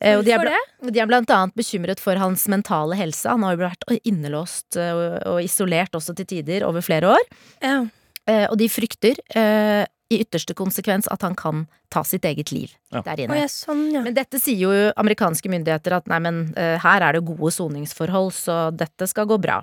Eh, 0.00 0.16
og 0.18 0.24
de 0.26 0.32
er, 0.34 0.38
Hvorfor 0.38 0.52
bla- 0.84 0.92
de 0.92 1.00
er 1.02 1.06
blant 1.10 1.30
annet 1.32 1.54
bekymret 1.56 2.00
for 2.02 2.16
hans 2.20 2.46
mentale 2.52 2.96
helse. 2.98 3.26
Han 3.28 3.42
har 3.46 3.56
jo 3.56 3.64
vært 3.64 3.86
innelåst 4.04 4.76
eh, 4.76 4.92
og, 5.26 5.40
isolert 5.44 5.96
også 5.96 6.14
til 6.18 6.26
tider 6.26 6.66
over 6.68 6.84
flere 6.84 7.14
år. 7.16 7.24
Ja. 7.64 7.78
Eh, 8.26 8.46
og 8.50 8.56
de 8.58 8.68
frykter 8.68 9.16
eh, 9.38 9.84
i 10.10 10.20
ytterste 10.22 10.54
konsekvens 10.54 11.08
at 11.10 11.22
han 11.26 11.34
kan 11.34 11.64
ta 11.90 12.02
sitt 12.06 12.24
eget 12.28 12.52
liv 12.54 12.70
Ja. 12.92 13.00
der 13.02 13.24
inne. 13.24 13.40
ja, 13.40 13.48
sånn, 13.50 13.88
ja. 13.94 14.02
Men 14.06 14.14
dette 14.14 14.38
sier 14.38 14.58
jo 14.60 14.70
amerikanske 14.96 15.50
myndigheter 15.50 15.96
at 15.96 16.06
nei, 16.06 16.18
men 16.22 16.38
her 16.56 17.02
er 17.02 17.16
det 17.16 17.24
gode 17.26 17.50
soningsforhold, 17.54 18.30
så 18.36 18.58
dette 18.76 19.08
skal 19.10 19.26
gå 19.26 19.38
bra. 19.42 19.60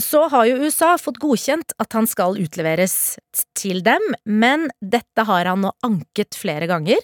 Så 0.00 0.24
har 0.32 0.46
jo 0.48 0.62
USA 0.64 0.94
fått 0.98 1.20
godkjent 1.20 1.74
at 1.82 1.92
han 1.92 2.06
skal 2.08 2.38
utleveres 2.40 3.18
til 3.58 3.82
dem, 3.84 4.02
men 4.24 4.70
dette 4.80 5.26
har 5.28 5.50
han 5.50 5.66
nå 5.66 5.74
anket 5.84 6.38
flere 6.38 6.68
ganger. 6.70 7.02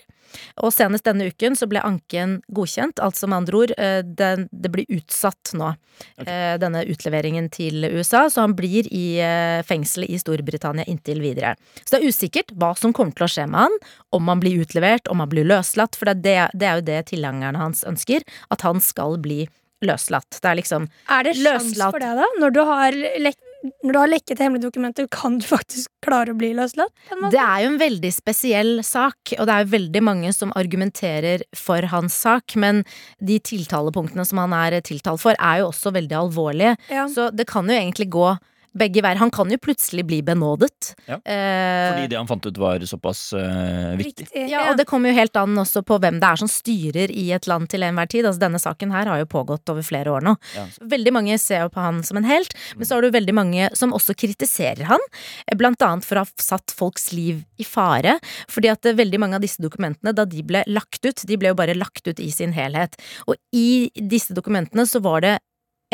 Og 0.63 0.73
senest 0.75 1.07
denne 1.09 1.29
uken 1.31 1.57
så 1.57 1.69
ble 1.71 1.83
anken 1.85 2.39
godkjent, 2.55 3.01
altså 3.05 3.29
med 3.29 3.43
andre 3.43 3.61
ord, 3.63 3.75
det, 4.05 4.31
det 4.51 4.73
blir 4.73 4.99
utsatt 4.99 5.55
nå, 5.59 5.75
Okay. 6.19 6.59
denne 6.63 6.85
utleveringen 6.87 7.49
til 7.51 7.83
USA, 7.91 8.21
så 8.31 8.45
han 8.45 8.53
blir 8.55 8.87
i 8.95 9.19
eh, 9.19 9.65
fengselet 9.67 10.13
i 10.15 10.19
Storbritannia 10.23 10.87
inntil 10.87 11.19
videre. 11.19 11.57
Så 11.83 11.97
det 11.97 11.99
er 11.99 12.13
usikkert 12.13 12.53
hva 12.55 12.69
som 12.79 12.95
kommer 12.95 13.17
til 13.19 13.27
å 13.27 13.31
skje 13.33 13.49
med 13.51 13.65
han, 13.65 13.75
om 14.15 14.31
han 14.31 14.39
blir 14.39 14.63
utlevert, 14.63 15.11
om 15.11 15.19
han 15.25 15.33
blir 15.33 15.49
løslatt, 15.49 15.99
for 15.99 16.07
det, 16.15 16.37
det, 16.55 16.69
er 16.69 16.79
jo 16.79 16.87
det 16.87 17.01
tilhengerne 17.11 17.59
hans 17.59 17.83
ønsker, 17.83 18.23
at 18.55 18.63
han 18.63 18.79
skal 18.85 19.19
bli 19.25 19.49
løslatt. 19.85 20.41
Det 20.43 20.49
er 20.51 20.59
liksom 20.59 20.89
Er 21.09 21.29
det 21.29 21.37
sjans 21.39 21.69
Løslatt. 21.75 21.93
for 21.95 22.03
det, 22.03 22.15
da? 22.19 22.27
Når 22.43 22.55
du 22.57 22.65
har, 22.67 22.99
lekt 23.23 23.45
når 23.83 23.93
du 23.93 23.99
har 23.99 24.11
lekket 24.11 24.39
hemmelige 24.39 24.69
dokumenter, 24.69 25.09
kan 25.11 25.39
du 25.41 25.47
faktisk 25.47 25.91
klare 26.05 26.31
å 26.31 26.39
bli 26.39 26.53
løslatt? 26.55 26.93
Det 27.33 27.41
er 27.43 27.65
jo 27.65 27.73
en 27.73 27.79
veldig 27.81 28.11
spesiell 28.15 28.71
sak, 28.87 29.33
og 29.35 29.49
det 29.49 29.55
er 29.55 29.65
jo 29.65 29.73
veldig 29.73 30.03
mange 30.07 30.31
som 30.33 30.53
argumenterer 30.59 31.43
for 31.59 31.83
hans 31.91 32.15
sak, 32.15 32.55
men 32.55 32.85
de 33.19 33.41
tiltalepunktene 33.43 34.25
som 34.29 34.39
han 34.45 34.55
er 34.55 34.79
tiltalt 34.87 35.23
for, 35.25 35.35
er 35.43 35.65
jo 35.65 35.73
også 35.73 35.91
veldig 35.97 36.21
alvorlige. 36.21 36.77
Ja. 36.87 37.09
Så 37.11 37.33
det 37.35 37.49
kan 37.51 37.67
jo 37.67 37.75
egentlig 37.75 38.09
gå 38.15 38.31
begge 38.77 39.03
veier. 39.05 39.17
Han 39.21 39.31
kan 39.35 39.51
jo 39.51 39.57
plutselig 39.59 40.05
bli 40.07 40.21
benådet. 40.23 40.95
Ja, 41.07 41.19
Eh, 41.29 41.93
Fordi 41.93 42.09
det 42.09 42.17
han 42.19 42.27
fant 42.29 42.47
ut 42.47 42.57
var 42.59 42.81
såpass 42.87 43.33
eh, 43.33 43.97
viktig. 43.97 44.27
Riktig. 44.29 44.49
ja, 44.51 44.71
og 44.71 44.77
det 44.79 44.87
kommer 44.87 45.11
jo 45.11 45.17
helt 45.19 45.37
an 45.37 45.57
også 45.59 45.83
på 45.87 45.99
hvem 46.01 46.19
det 46.21 46.29
er 46.29 46.37
som 46.41 46.49
styrer 46.49 47.11
i 47.11 47.31
et 47.33 47.47
land 47.51 47.69
til 47.69 47.83
enhver 47.83 48.09
tid. 48.09 48.25
Altså 48.29 48.41
Denne 48.41 48.59
saken 48.63 48.93
her 48.95 49.07
har 49.07 49.19
jo 49.23 49.27
pågått 49.27 49.69
over 49.73 49.83
flere 49.87 50.13
år 50.13 50.25
nå. 50.25 50.37
Ja. 50.57 50.67
Veldig 50.81 51.13
mange 51.17 51.39
ser 51.39 51.65
jo 51.67 51.73
på 51.75 51.81
han 51.85 52.03
som 52.07 52.17
en 52.21 52.25
helt, 52.29 52.55
men 52.77 52.87
så 52.89 52.97
har 52.99 53.03
du 53.03 53.11
veldig 53.15 53.35
mange 53.35 53.69
som 53.79 53.93
også 53.97 54.15
kritiserer 54.19 54.85
han. 54.89 55.01
eh, 55.47 55.57
Blant 55.59 55.83
annet 55.83 56.05
for 56.07 56.17
å 56.21 56.25
ha 56.27 56.31
satt 56.43 56.71
folks 56.75 57.13
liv 57.13 57.45
i 57.59 57.65
fare. 57.65 58.19
Fordi 58.49 58.71
at 58.73 58.87
eh, 58.87 58.95
veldig 58.99 59.21
mange 59.21 59.37
av 59.41 59.45
disse 59.45 59.61
dokumentene, 59.63 60.15
da 60.15 60.25
de 60.25 60.43
ble 60.43 60.65
lagt 60.69 61.05
ut, 61.05 61.25
de 61.27 61.37
ble 61.37 61.49
jo 61.53 61.59
bare 61.59 61.75
lagt 61.77 62.07
ut 62.09 62.21
i 62.21 62.31
sin 62.31 62.53
helhet. 62.53 62.97
Og 63.27 63.37
i 63.53 63.91
disse 63.95 64.35
dokumentene 64.37 64.87
så 64.89 65.01
var 65.05 65.21
det 65.25 65.39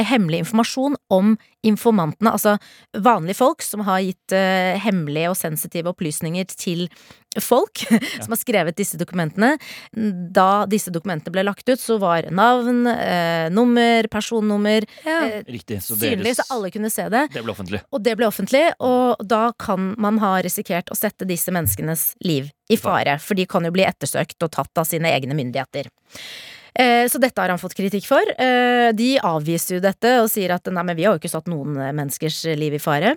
hemmelig 0.01 0.43
informasjon 0.43 0.97
om 1.15 1.35
informantene, 1.65 2.33
altså 2.35 2.57
vanlige 2.99 3.39
folk 3.39 3.63
som 3.65 3.85
har 3.87 4.03
gitt 4.05 4.35
uh, 4.35 4.75
hemmelige 4.83 5.31
og 5.31 5.37
sensitive 5.39 5.93
opplysninger 5.93 6.49
til 6.51 6.89
folk 7.41 7.81
som 8.23 8.35
har 8.35 8.39
skrevet 8.41 8.77
disse 8.79 8.99
dokumentene. 9.01 9.55
Da 9.95 10.65
disse 10.71 10.93
dokumentene 10.95 11.33
ble 11.35 11.45
lagt 11.47 11.69
ut, 11.71 11.81
så 11.81 11.97
var 12.03 12.29
navn, 12.35 12.85
uh, 12.91 13.47
nummer, 13.55 14.09
personnummer 14.13 14.87
Ja. 15.07 15.21
uh, 15.31 15.39
Riktig. 15.49 15.81
Så 15.85 15.97
synlig, 15.97 16.33
deres, 16.33 16.43
så 16.43 16.57
alle 16.59 16.73
kunne 16.75 16.91
se 16.93 17.07
det. 17.13 17.29
det 17.35 17.45
ble 17.47 17.55
offentlig. 17.55 17.81
Og 17.95 18.03
det 18.05 18.17
ble 18.19 18.29
offentlig, 18.29 18.65
og 18.83 19.23
da 19.25 19.47
kan 19.59 19.93
man 20.01 20.19
ha 20.23 20.37
risikert 20.45 20.91
å 20.93 20.99
sette 20.99 21.29
disse 21.29 21.55
menneskenes 21.55 22.13
liv 22.25 22.51
i 22.73 22.77
fare, 22.81 23.19
for 23.21 23.39
de 23.39 23.47
kan 23.47 23.65
jo 23.67 23.73
bli 23.75 23.87
ettersøkt 23.87 24.43
og 24.43 24.53
tatt 24.59 24.81
av 24.81 24.89
sine 24.89 25.11
egne 25.13 25.37
myndigheter. 25.39 25.91
Eh, 26.79 27.07
Så 27.09 27.21
dette 27.23 27.39
har 27.41 27.49
han 27.53 27.59
fått 27.61 27.77
kritikk 27.79 28.07
for. 28.09 28.23
Eh, 28.39 28.93
De 28.93 29.19
avviser 29.19 29.77
jo 29.79 29.81
dette 29.85 30.17
og 30.23 30.29
sier 30.31 30.51
at 30.55 30.67
nei, 30.67 30.83
men 30.83 30.97
vi 30.97 31.05
har 31.05 31.15
jo 31.15 31.21
ikke 31.23 31.31
satt 31.31 31.47
noen 31.51 31.77
eh, 31.79 31.93
menneskers 31.95 32.43
liv 32.59 32.75
i 32.75 32.83
fare. 32.83 33.15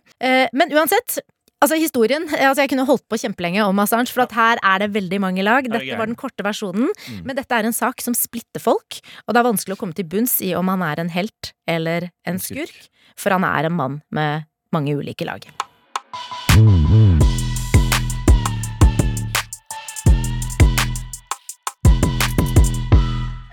Men 0.54 0.72
uansett, 0.72 1.18
altså 1.64 1.78
historien 1.80 2.28
altså 2.30 2.62
Jeg 2.62 2.70
kunne 2.70 2.86
holdt 2.86 3.08
på 3.10 3.18
kjempelenge 3.18 3.64
om 3.66 3.80
Assange, 3.80 4.12
for 4.14 4.22
at 4.28 4.36
her 4.38 4.58
er 4.64 4.80
det 4.86 4.92
veldig 4.94 5.20
mange 5.20 5.44
lag. 5.44 5.64
Dette 5.66 5.98
var 5.98 6.06
den 6.06 6.16
korte 6.20 6.44
versjonen. 6.46 6.90
Mm. 7.10 7.24
Men 7.26 7.36
dette 7.36 7.52
er 7.58 7.66
en 7.66 7.74
sak 7.74 8.02
som 8.02 8.14
splitter 8.14 8.62
folk, 8.62 9.00
og 9.26 9.34
det 9.34 9.42
er 9.42 9.50
vanskelig 9.50 9.78
å 9.78 9.82
komme 9.82 9.98
til 9.98 10.06
bunns 10.06 10.38
i 10.46 10.54
om 10.56 10.68
han 10.70 10.82
er 10.86 11.00
en 11.02 11.10
helt 11.10 11.54
eller 11.68 12.12
en 12.26 12.38
skurk. 12.40 12.90
for 13.18 13.32
han 13.34 13.44
er 13.44 13.66
en 13.66 13.74
mann 13.74 14.02
med 14.12 14.46
mange 14.72 14.94
ulike 14.94 15.26
lag. 15.26 15.42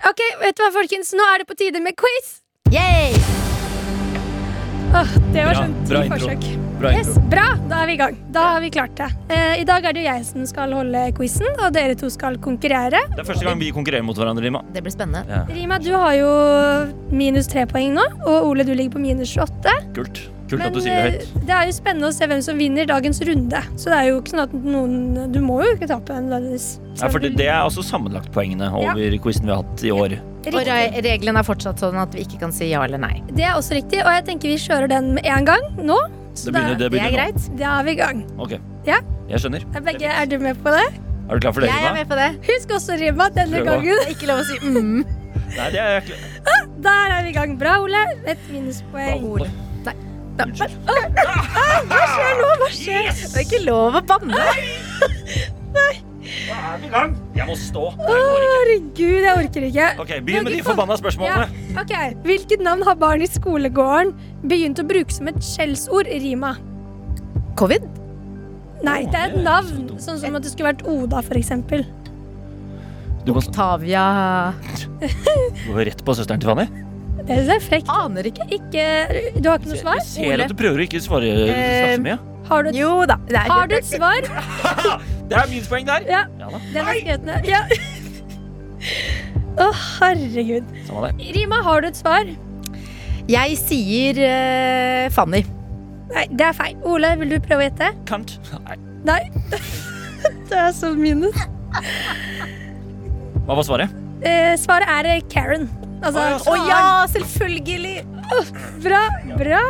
Ok, 0.05 0.19
vet 0.37 0.53
du 0.53 0.61
hva, 0.61 0.67
folkens? 0.69 1.15
Nå 1.17 1.25
er 1.33 1.41
det 1.41 1.47
på 1.49 1.55
tide 1.57 1.79
med 1.81 1.95
quiz! 1.97 2.27
Yay! 2.69 3.15
Åh, 4.95 5.15
det 5.33 5.45
var 5.47 5.57
sånn 5.57 5.73
ti 5.81 5.89
bra 5.89 6.03
forsøk. 6.11 6.45
Bra 6.77 6.91
Yes, 6.93 7.09
bra, 7.31 7.45
da 7.71 7.79
er 7.81 7.89
vi 7.89 7.95
i 7.95 7.99
gang. 7.99 8.19
Da 8.35 8.43
har 8.51 8.61
vi 8.61 8.69
klart 8.75 8.93
det. 8.99 9.07
Eh, 9.33 9.63
I 9.63 9.65
dag 9.65 9.87
er 9.87 9.95
det 9.95 10.03
jo 10.03 10.07
jeg 10.11 10.27
som 10.27 10.45
skal 10.45 10.75
holde 10.77 11.01
quizen, 11.17 11.49
og 11.57 11.73
dere 11.73 11.97
to 11.97 12.11
skal 12.13 12.37
konkurrere. 12.43 13.01
Det 13.15 13.23
er 13.23 13.27
første 13.27 13.47
gang 13.47 13.57
vi 13.63 13.71
konkurrerer 13.73 14.05
mot 14.05 14.19
hverandre, 14.19 14.45
Rima. 14.45 14.61
Det 14.75 14.85
blir 14.85 14.93
spennende. 14.93 15.25
Ja, 15.31 15.41
Rima, 15.49 15.81
du 15.81 15.89
har 15.95 16.13
jo 16.19 16.31
minus 17.09 17.49
tre 17.49 17.65
poeng 17.71 17.97
nå, 17.97 18.05
og 18.27 18.51
Ole, 18.51 18.67
du 18.67 18.75
ligger 18.77 18.99
på 18.99 19.01
minus 19.07 19.33
28. 19.33 19.73
kult. 19.97 20.21
Kult 20.45 20.61
Men 20.61 20.67
at 20.67 20.75
du 20.75 20.81
sier 20.83 20.93
det 20.93 21.05
eh, 21.05 21.15
høyt. 21.15 21.45
det 21.49 21.53
er 21.55 21.65
jo 21.65 21.73
spennende 21.73 22.09
å 22.11 22.13
se 22.13 22.27
hvem 22.29 22.41
som 22.45 22.59
vinner 22.61 22.85
dagens 22.89 23.21
runde. 23.25 23.61
Så 23.81 23.89
det 23.89 23.97
er 23.97 24.09
jo 24.11 24.19
ikke 24.19 24.33
sånn 24.35 24.43
at 24.43 24.53
noen 24.53 25.31
Du 25.33 25.39
må 25.41 25.57
jo 25.63 25.71
ikke 25.73 25.89
tape 25.89 26.19
nødvendigvis. 26.21 26.67
Ja, 26.99 27.09
for 27.09 27.23
det, 27.23 27.33
det 27.39 27.47
er 27.49 27.63
også 27.65 27.81
sammenlagtpoengene 27.87 28.69
over 28.77 29.17
quizen 29.23 29.49
vi 29.49 29.55
har 29.55 29.63
hatt 29.63 29.85
i 29.85 29.93
år. 29.95 30.17
Riktig. 30.45 30.59
Og 30.59 30.99
reglene 31.07 31.41
er 31.41 31.47
fortsatt 31.47 31.81
sånn 31.81 31.97
at 31.97 32.13
vi 32.13 32.27
ikke 32.27 32.37
kan 32.43 32.53
si 32.53 32.69
ja 32.69 32.83
eller 32.85 33.01
nei. 33.01 33.17
Det 33.33 33.47
er 33.47 33.57
også 33.57 33.79
riktig, 33.79 34.03
og 34.05 34.11
jeg 34.13 34.27
tenker 34.29 34.53
vi 34.53 34.59
kjører 34.61 34.91
den 34.91 35.15
med 35.17 35.25
en 35.25 35.49
gang 35.49 35.65
nå. 35.81 35.97
Så 36.35 36.51
Det 36.51 36.53
begynner, 36.53 36.77
det 36.77 36.91
Det 36.91 37.01
er 37.01 37.15
greit. 37.15 37.49
nå. 37.49 37.57
da 37.57 37.79
er 37.79 37.83
vi 37.87 37.91
i 37.95 37.99
gang. 38.03 38.23
Ok. 38.37 38.55
Ja. 38.85 39.01
Jeg 39.31 39.41
skjønner. 39.41 39.65
Er 39.73 39.81
Begge, 39.81 40.13
er 40.13 40.25
du 40.29 40.37
med 40.37 40.61
på 40.61 40.69
det? 40.75 40.85
Er 41.25 41.33
du 41.33 41.41
klar 41.41 41.53
for 41.55 41.61
det, 41.65 41.69
Jeg 41.73 41.81
er 41.81 41.89
Rima? 41.89 41.97
med 41.97 42.07
på 42.11 42.15
det. 42.21 42.29
Husk 42.45 42.69
også, 42.77 42.99
Rima, 43.01 43.29
denne 43.33 43.63
Prøv 43.63 43.65
gangen. 43.65 44.09
Ikke 44.13 44.27
lov 44.29 44.43
å 44.43 44.45
si 44.45 44.59
mm. 44.61 45.05
Nei, 45.55 45.69
det 45.71 45.79
er 45.81 45.93
jeg 45.95 46.03
klar. 46.11 46.67
Der 46.85 47.15
er 47.15 47.23
vi 47.23 47.29
i 47.29 47.33
gang. 47.33 47.57
Bra, 47.57 47.79
Ole. 47.81 48.03
Et 48.27 48.37
minuspoeng. 48.51 49.23
Ole. 49.25 49.49
Unnskyld. 50.43 50.73
Hva 50.85 52.01
skjer 52.11 52.33
nå? 52.41 52.49
Hva 52.59 52.67
skjer? 52.73 53.07
Det 53.15 53.39
er 53.39 53.45
ikke 53.45 53.61
lov 53.65 53.95
å 53.99 54.03
banne. 54.09 54.41
Nei. 55.77 55.93
Da 56.45 56.55
er 56.73 56.79
vi 56.81 56.87
i 56.87 56.91
gang. 56.91 57.13
Jeg 57.37 57.47
må 57.47 57.55
stå. 57.59 57.83
Å, 57.95 58.05
Herregud, 58.09 59.25
jeg 59.25 59.33
orker 59.39 59.67
ikke. 59.69 59.89
Ok, 60.03 60.13
Begynn 60.25 60.47
med 60.47 60.55
de 60.57 60.61
forbanna 60.65 60.97
spørsmålene. 60.99 61.47
Ja, 61.71 61.81
ok. 61.83 61.93
Hvilket 62.25 62.63
navn 62.65 62.83
har 62.87 62.97
barn 62.99 63.23
i 63.23 63.29
skolegården 63.29 64.13
begynt 64.49 64.81
å 64.81 64.87
bruke 64.87 65.13
som 65.13 65.29
et 65.31 65.39
skjellsord, 65.45 66.09
Rima? 66.23 66.55
Covid? 67.59 67.85
Nei, 68.85 69.03
det 69.09 69.19
er 69.21 69.35
et 69.37 69.45
navn. 69.45 69.85
Sånn 70.01 70.19
som 70.21 70.35
at 70.37 70.45
det 70.45 70.51
skulle 70.51 70.73
vært 70.73 70.83
Oda, 70.89 71.21
for 71.25 71.39
eksempel. 71.39 71.85
Du 73.25 73.31
må 73.33 73.41
Tavia 73.41 74.03
gå 75.65 75.85
rett 75.87 76.03
på 76.05 76.13
søsteren 76.17 76.41
til 76.43 76.51
Fanny. 76.51 76.67
Det 77.25 77.37
er 77.49 77.61
frekt. 77.63 77.89
Aner 77.89 78.27
ikke. 78.29 78.45
Ikke 78.53 78.85
Du 79.41 79.49
har 79.49 79.59
ikke 79.59 79.71
noe 79.71 79.81
svar? 79.81 79.99
Jeg 80.01 80.07
ser 80.11 80.45
at 80.45 80.51
du 80.51 80.57
prøver 80.59 80.83
å 80.83 80.85
ikke 80.85 81.01
svare 81.03 81.31
så 81.33 82.01
mye. 82.03 82.17
Har 82.45 82.65
du 82.65 82.69
et, 82.69 82.77
Jo 82.77 82.91
da. 83.09 83.17
Det 83.25 83.39
er, 83.39 83.49
har 83.49 83.69
du 83.69 83.75
et 83.79 83.87
svar? 83.89 84.27
Det 85.29 85.37
er 85.39 85.47
minuspoeng 85.49 85.87
der. 85.87 86.03
Ja, 86.05 86.19
Ja 86.37 86.49
da, 86.53 86.59
den 86.69 86.89
er 86.91 86.99
skrevet 86.99 87.23
ned. 87.25 87.47
Ja. 87.49 87.63
Å, 89.65 89.69
herregud. 89.73 90.67
Rima, 91.33 91.61
har 91.65 91.81
du 91.81 91.87
et 91.89 91.97
svar? 91.97 92.29
Jeg 93.31 93.57
sier 93.57 94.19
uh, 94.21 95.07
Fanny. 95.15 95.41
Nei, 96.11 96.27
det 96.29 96.45
er 96.51 96.53
feil. 96.53 96.75
Ole, 96.85 97.15
vil 97.23 97.33
du 97.33 97.39
prøve 97.41 97.63
å 97.63 97.65
gjette? 97.65 97.89
Kant. 98.05 98.35
Nei. 98.67 98.77
Nei. 99.07 99.21
Det 100.49 100.57
er 100.57 100.71
så 100.73 100.91
minus. 100.97 101.37
Hva 103.45 103.57
var 103.57 103.65
svaret? 103.65 103.97
Uh, 104.21 104.53
svaret 104.61 104.89
er 104.89 105.09
eh, 105.15 105.25
Karen. 105.31 105.65
Altså, 106.05 106.21
Å, 106.51 106.55
ja, 106.61 106.77
ja, 106.77 107.05
selvfølgelig! 107.09 107.97
bra, 108.85 109.03
bra. 109.39 109.61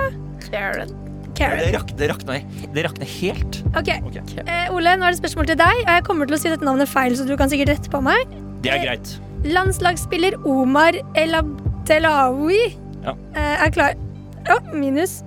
Karen. 0.50 0.92
Det, 1.36 1.72
rak, 1.76 1.90
det, 2.00 2.08
rakner, 2.14 2.44
det 2.72 2.84
rakner 2.86 3.10
helt. 3.18 3.58
Ok, 3.76 3.90
Ok, 4.08 4.18
eh, 4.46 4.70
Ole, 4.72 4.94
nå 4.96 5.04
er 5.08 5.16
det 5.16 5.20
spørsmål 5.20 5.50
til 5.50 5.58
deg. 5.60 5.82
Og 5.84 5.90
jeg 5.92 6.04
kommer 6.08 6.30
til 6.30 6.38
å 6.38 6.40
si 6.40 6.52
dette 6.54 6.64
navnet 6.68 6.88
feil, 6.92 7.16
så 7.20 7.26
du 7.28 7.34
kan 7.40 7.52
sikkert 7.52 7.74
rette 7.74 7.92
på 7.92 8.00
meg. 8.06 8.32
Det 8.64 8.72
er 8.72 8.84
greit. 8.86 9.12
Landslagsspiller 9.46 10.38
Omar 10.48 10.96
El 11.20 11.36
Abdelawi 11.38 12.62
Ja. 13.04 13.14
eh, 13.36 13.66
er 13.68 13.74
klar 13.76 13.98
Å, 14.50 14.60
minus. 14.74 15.24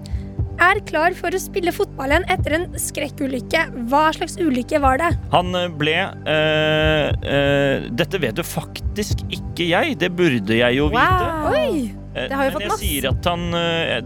Er 0.58 0.80
klar 0.88 1.14
for 1.14 1.30
å 1.34 1.38
spille 1.38 1.70
fotball 1.74 2.10
igjen 2.10 2.24
etter 2.34 2.56
en 2.56 2.64
skrekkulykke. 2.82 3.60
Hva 3.90 4.08
slags 4.16 4.34
ulykke 4.42 4.80
var 4.82 4.98
det? 4.98 5.12
Han 5.30 5.54
eh, 5.54 5.68
ble 5.78 5.94
øh, 6.02 7.12
øh, 7.22 7.86
Dette 7.94 8.18
vet 8.22 8.40
jo 8.42 8.46
faktisk 8.46 9.22
ikke 9.30 9.68
jeg. 9.70 9.94
Det 10.02 10.10
burde 10.18 10.58
jeg 10.58 10.80
jo 10.80 10.88
vite. 10.90 11.06
Wow. 11.06 11.54
Oi! 11.54 11.94
Det 12.18 12.34
har 12.34 12.48
jo 12.48 12.50
Men 12.50 12.56
fått 12.56 12.64
jeg 12.64 12.72
masse. 12.72 12.82
sier 12.82 13.04
at 13.12 13.26
han 13.30 13.42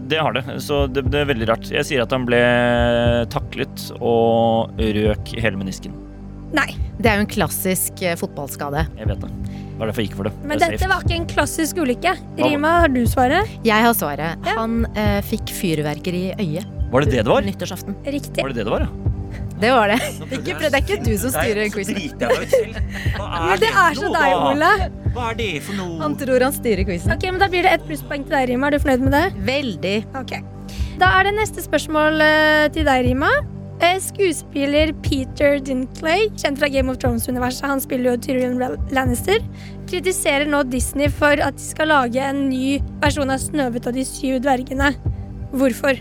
Det 0.05 0.19
har 0.21 0.35
det, 0.35 0.43
så 0.61 0.83
det, 0.85 1.01
det 1.09 1.23
er 1.23 1.29
veldig 1.31 1.47
rart. 1.49 1.69
Jeg 1.73 1.87
sier 1.89 2.03
at 2.03 2.13
han 2.13 2.27
ble 2.29 2.41
taklet 3.33 3.87
og 3.97 4.77
røk 4.77 5.33
hele 5.41 5.57
menisken. 5.57 5.95
Nei. 6.53 6.69
Det 7.01 7.09
er 7.09 7.17
jo 7.19 7.25
en 7.25 7.31
klassisk 7.33 8.03
eh, 8.05 8.15
fotballskade. 8.19 8.85
Jeg 8.99 9.09
vet 9.09 9.23
det. 9.25 9.31
Det 9.73 9.79
var 9.79 9.89
derfor 9.89 10.03
jeg 10.03 10.09
gikk 10.11 10.17
for 10.19 10.29
det. 10.29 10.33
Men 10.45 10.59
det 10.61 10.67
er 10.67 10.75
dette 10.77 10.89
var 10.91 11.01
ikke 11.01 11.15
en 11.17 11.25
klassisk 11.31 11.79
ulykke. 11.81 12.13
Rima, 12.37 12.75
har 12.83 12.91
du 12.93 13.01
svaret? 13.09 13.49
Jeg 13.65 13.85
har 13.87 13.95
svaret. 13.97 14.37
Ja. 14.45 14.57
Han 14.61 14.83
eh, 14.93 15.17
fikk 15.25 15.49
fyrverkeri 15.57 16.27
i 16.29 16.45
øyet 16.45 16.91
Var 16.93 17.01
det 17.07 17.15
det 17.15 17.23
det 17.25 17.31
var? 17.33 17.41
nyttårsaften. 17.47 17.97
Riktig. 18.05 18.43
Var 18.45 18.53
det 18.53 18.61
det 18.61 18.67
det 18.69 18.75
var, 18.75 18.85
ja? 18.85 19.09
Det 19.63 19.69
var 19.71 19.87
det. 19.93 19.97
Ikke, 20.35 20.55
det 20.59 20.69
er 20.69 20.81
ikke 20.81 20.97
du 21.05 21.11
som 21.17 21.31
styrer 21.33 21.69
quizen. 21.73 21.97
Men 22.19 23.61
det 23.61 23.69
er 23.71 23.97
så 23.97 24.09
deg, 24.13 24.33
Ole. 24.35 24.71
Hva 25.13 25.29
er 25.31 25.37
det 25.39 25.49
for 25.65 25.77
noe? 25.77 25.97
Han 26.01 26.17
tror 26.19 26.43
han 26.45 26.53
styrer 26.55 26.85
quizen. 26.87 27.13
Ok, 27.13 27.25
men 27.29 27.39
Da 27.41 27.47
blir 27.53 27.65
det 27.65 27.71
ett 27.77 27.85
plusspoeng 27.85 28.25
til 28.25 28.33
deg, 28.33 28.47
Rima. 28.49 28.69
Er 28.69 28.75
du 28.77 28.83
fornøyd 28.83 29.05
med 29.05 29.13
det? 29.13 29.25
Veldig. 29.49 29.95
Ok. 30.19 30.33
Da 31.01 31.09
er 31.19 31.29
det 31.29 31.35
neste 31.37 31.63
spørsmål 31.65 32.21
eh, 32.25 32.65
til 32.73 32.85
deg, 32.89 33.05
Rima. 33.09 33.29
Eh, 33.81 33.97
skuespiller 33.99 34.93
Peter 35.03 35.57
Dinkley, 35.59 36.29
kjent 36.37 36.59
fra 36.61 36.69
Game 36.71 36.91
of 36.91 36.99
Thrones-universet, 37.01 37.65
han 37.67 37.81
spiller 37.83 38.13
jo 38.13 38.21
Tyrion 38.21 38.59
Lannister, 38.93 39.41
kritiserer 39.89 40.45
nå 40.49 40.61
Disney 40.69 41.09
for 41.11 41.41
at 41.43 41.57
de 41.57 41.65
skal 41.65 41.89
lage 41.91 42.21
en 42.21 42.45
ny 42.51 42.77
versjon 43.03 43.33
av 43.33 43.41
Snøhvit 43.41 43.89
og 43.89 43.97
de 43.97 44.05
syv 44.07 44.39
dvergene. 44.45 44.93
Hvorfor? 45.53 45.99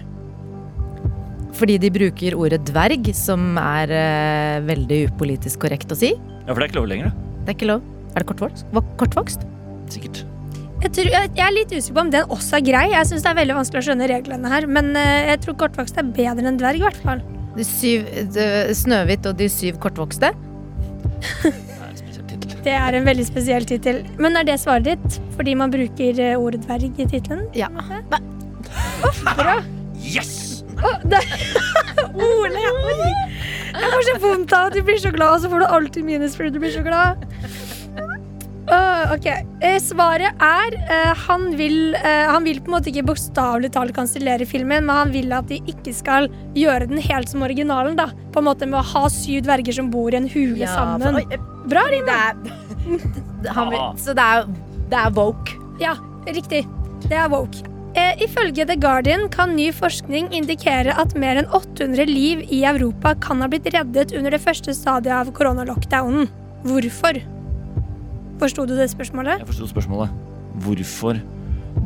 Fordi 1.57 1.79
de 1.81 1.91
bruker 1.93 2.37
ordet 2.39 2.63
dverg, 2.69 3.11
som 3.17 3.57
er 3.61 3.93
eh, 3.97 4.61
veldig 4.69 5.03
upolitisk 5.11 5.65
korrekt 5.67 5.93
å 5.93 5.99
si. 5.99 6.15
Ja, 6.15 6.53
for 6.53 6.61
det 6.61 6.69
er 6.69 6.71
ikke 6.71 6.81
lov 6.81 6.93
lenger, 6.93 7.11
da. 7.11 7.35
Det 7.43 7.53
er 7.53 7.59
ikke 7.59 7.73
lov. 7.73 7.91
Er 8.13 8.23
det 8.23 8.29
kortvokst? 8.29 8.79
Kortvokst? 9.01 9.45
Sikkert. 9.93 10.25
Jeg, 10.83 10.91
tror, 10.97 11.13
jeg, 11.15 11.29
jeg 11.39 11.45
er 11.47 11.55
litt 11.55 11.71
usikker 11.73 11.95
på 11.95 12.03
om 12.03 12.11
den 12.15 12.33
også 12.35 12.59
er 12.59 12.65
grei. 12.67 12.87
Jeg 12.93 13.09
synes 13.09 13.25
det 13.25 13.31
er 13.31 13.39
veldig 13.39 13.59
vanskelig 13.61 13.83
å 13.83 13.87
skjønne 13.87 14.09
reglene 14.11 14.51
her, 14.51 14.67
men 14.67 14.91
eh, 14.99 15.29
jeg 15.33 15.45
tror 15.45 15.61
kortvokst 15.67 16.01
er 16.01 16.11
bedre 16.17 16.49
enn 16.49 16.59
dverg, 16.61 16.81
i 16.81 16.87
hvert 16.87 17.05
fall. 17.05 17.23
De 17.57 17.65
syv, 17.67 18.07
de, 18.33 18.47
Snøhvit 18.77 19.27
og 19.29 19.37
de 19.38 19.49
syv 19.53 19.79
kortvokste? 19.83 20.33
Det 22.62 22.71
er 22.71 22.95
en 22.95 23.07
veldig 23.07 23.25
spesiell 23.27 23.65
tittel. 23.67 24.05
Men 24.23 24.38
er 24.38 24.47
det 24.47 24.61
svaret 24.62 24.87
ditt? 24.87 25.17
Fordi 25.35 25.55
man 25.59 25.73
bruker 25.73 26.21
eh, 26.23 26.38
ordet 26.38 26.61
dverg 26.62 27.01
i 27.03 27.07
tittelen? 27.11 27.49
Ja. 27.59 27.67
Bra. 29.35 29.57
Yes! 29.99 30.62
Ole, 30.83 32.62
Jeg 32.62 33.91
får 33.93 34.07
så 34.07 34.15
vondt 34.23 34.55
av 34.55 34.71
at 34.71 34.77
du 34.77 34.83
blir 34.87 34.99
så 35.03 35.11
glad, 35.15 35.37
og 35.37 35.43
så 35.43 35.51
får 35.51 35.62
du 35.62 35.67
alltid 35.67 36.07
minus 36.07 36.37
fordi 36.38 36.55
du 36.55 36.61
blir 36.62 36.75
så 36.75 36.83
glad. 36.87 37.23
Åh, 38.70 39.12
ok, 39.16 39.27
eh, 39.61 39.79
Svaret 39.83 40.38
er 40.38 40.77
uh, 40.87 41.14
han, 41.27 41.48
vil, 41.59 41.96
eh, 41.98 42.29
han 42.31 42.44
vil 42.46 42.61
på 42.62 42.70
en 42.70 42.77
måte 42.77 42.92
ikke 42.92 43.03
bokstavelig 43.11 43.72
talt 43.75 43.94
kansellere 43.96 44.46
filmen, 44.46 44.87
men 44.87 44.94
han 45.01 45.11
vil 45.14 45.33
at 45.35 45.48
de 45.51 45.59
ikke 45.72 45.94
skal 45.96 46.29
gjøre 46.55 46.87
den 46.92 47.03
helt 47.03 47.33
som 47.33 47.42
originalen. 47.42 47.96
da 47.98 48.07
På 48.33 48.38
en 48.42 48.46
måte 48.46 48.68
Med 48.70 48.79
å 48.79 48.85
ha 48.92 49.09
syv 49.11 49.42
dverger 49.48 49.75
som 49.81 49.90
bor 49.90 50.14
i 50.14 50.20
en 50.20 50.31
hule 50.31 50.68
sammen. 50.70 51.18
For, 51.18 51.48
Bra, 51.72 51.83
Rima! 51.90 52.20
det 53.42 53.51
er, 53.51 53.53
han, 53.59 53.75
vil- 53.75 53.98
så 54.05 54.14
det 54.18 54.29
er, 54.37 54.48
det 54.94 55.03
er 55.03 55.12
woke. 55.18 55.59
Ja, 55.83 55.96
riktig. 56.31 56.62
Det 57.09 57.18
er 57.18 57.29
woke. 57.33 57.66
Eh, 57.98 58.14
ifølge 58.25 58.64
The 58.64 58.79
Guardian 58.81 59.27
kan 59.29 59.53
ny 59.59 59.68
forskning 59.75 60.31
indikere 60.33 60.94
at 60.96 61.12
mer 61.18 61.42
enn 61.42 61.51
800 61.53 62.07
liv 62.09 62.46
i 62.48 62.62
Europa 62.64 63.12
kan 63.20 63.42
ha 63.44 63.51
blitt 63.53 63.66
reddet 63.75 64.14
under 64.16 64.33
det 64.33 64.40
første 64.40 64.72
stadiet 64.72 65.12
av 65.18 65.35
koronalockdownen. 65.37 66.31
Hvorfor? 66.64 67.18
Forsto 68.43 68.65
du 68.67 68.75
det 68.75 68.89
spørsmålet? 68.91 69.39
Jeg 69.39 69.47
forsto 69.53 69.69
spørsmålet. 69.71 70.15
Hvorfor 70.65 71.21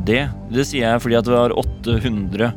det? 0.07 0.23
Det 0.49 0.63
sier 0.65 0.87
jeg 0.87 1.03
fordi 1.03 1.17
at 1.19 1.27
det 1.27 1.35
var 1.35 1.53
800 1.53 2.51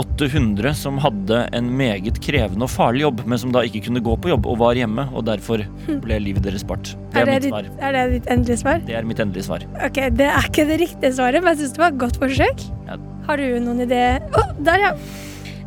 800 0.00 0.70
som 0.78 0.96
hadde 1.02 1.42
en 1.52 1.66
meget 1.76 2.16
krevende 2.24 2.64
og 2.64 2.70
farlig 2.72 3.02
jobb, 3.04 3.24
men 3.28 3.40
som 3.40 3.50
da 3.52 3.60
ikke 3.66 3.82
kunne 3.88 4.00
gå 4.04 4.14
på 4.24 4.30
jobb 4.30 4.46
og 4.48 4.56
var 4.62 4.78
hjemme, 4.78 5.04
og 5.12 5.26
derfor 5.28 5.64
ble 6.04 6.20
livet 6.22 6.46
deres 6.46 6.64
spart. 6.64 6.94
Det 7.12 7.20
er, 7.20 7.28
mitt 7.28 7.44
ditt, 7.44 7.52
svar. 7.52 7.68
er 7.76 7.98
det 7.98 8.04
ditt 8.14 8.30
endelige 8.32 8.62
svar? 8.62 8.86
Det 8.86 8.96
er 8.96 9.10
mitt 9.10 9.20
endelige 9.20 9.48
svar. 9.50 9.66
Ok, 9.84 10.00
Det 10.16 10.30
er 10.30 10.48
ikke 10.48 10.64
det 10.70 10.78
riktige 10.86 11.12
svaret, 11.18 11.42
men 11.44 11.52
jeg 11.52 11.64
syns 11.64 11.76
det 11.76 11.84
var 11.84 11.92
et 11.92 12.00
godt 12.06 12.22
forsøk. 12.22 12.64
Ja. 12.88 12.96
Har 13.28 13.42
du 13.42 13.60
noen 13.66 13.84
idé? 13.84 14.02
Å, 14.32 14.46
der, 14.64 14.86
ja. 14.86 14.94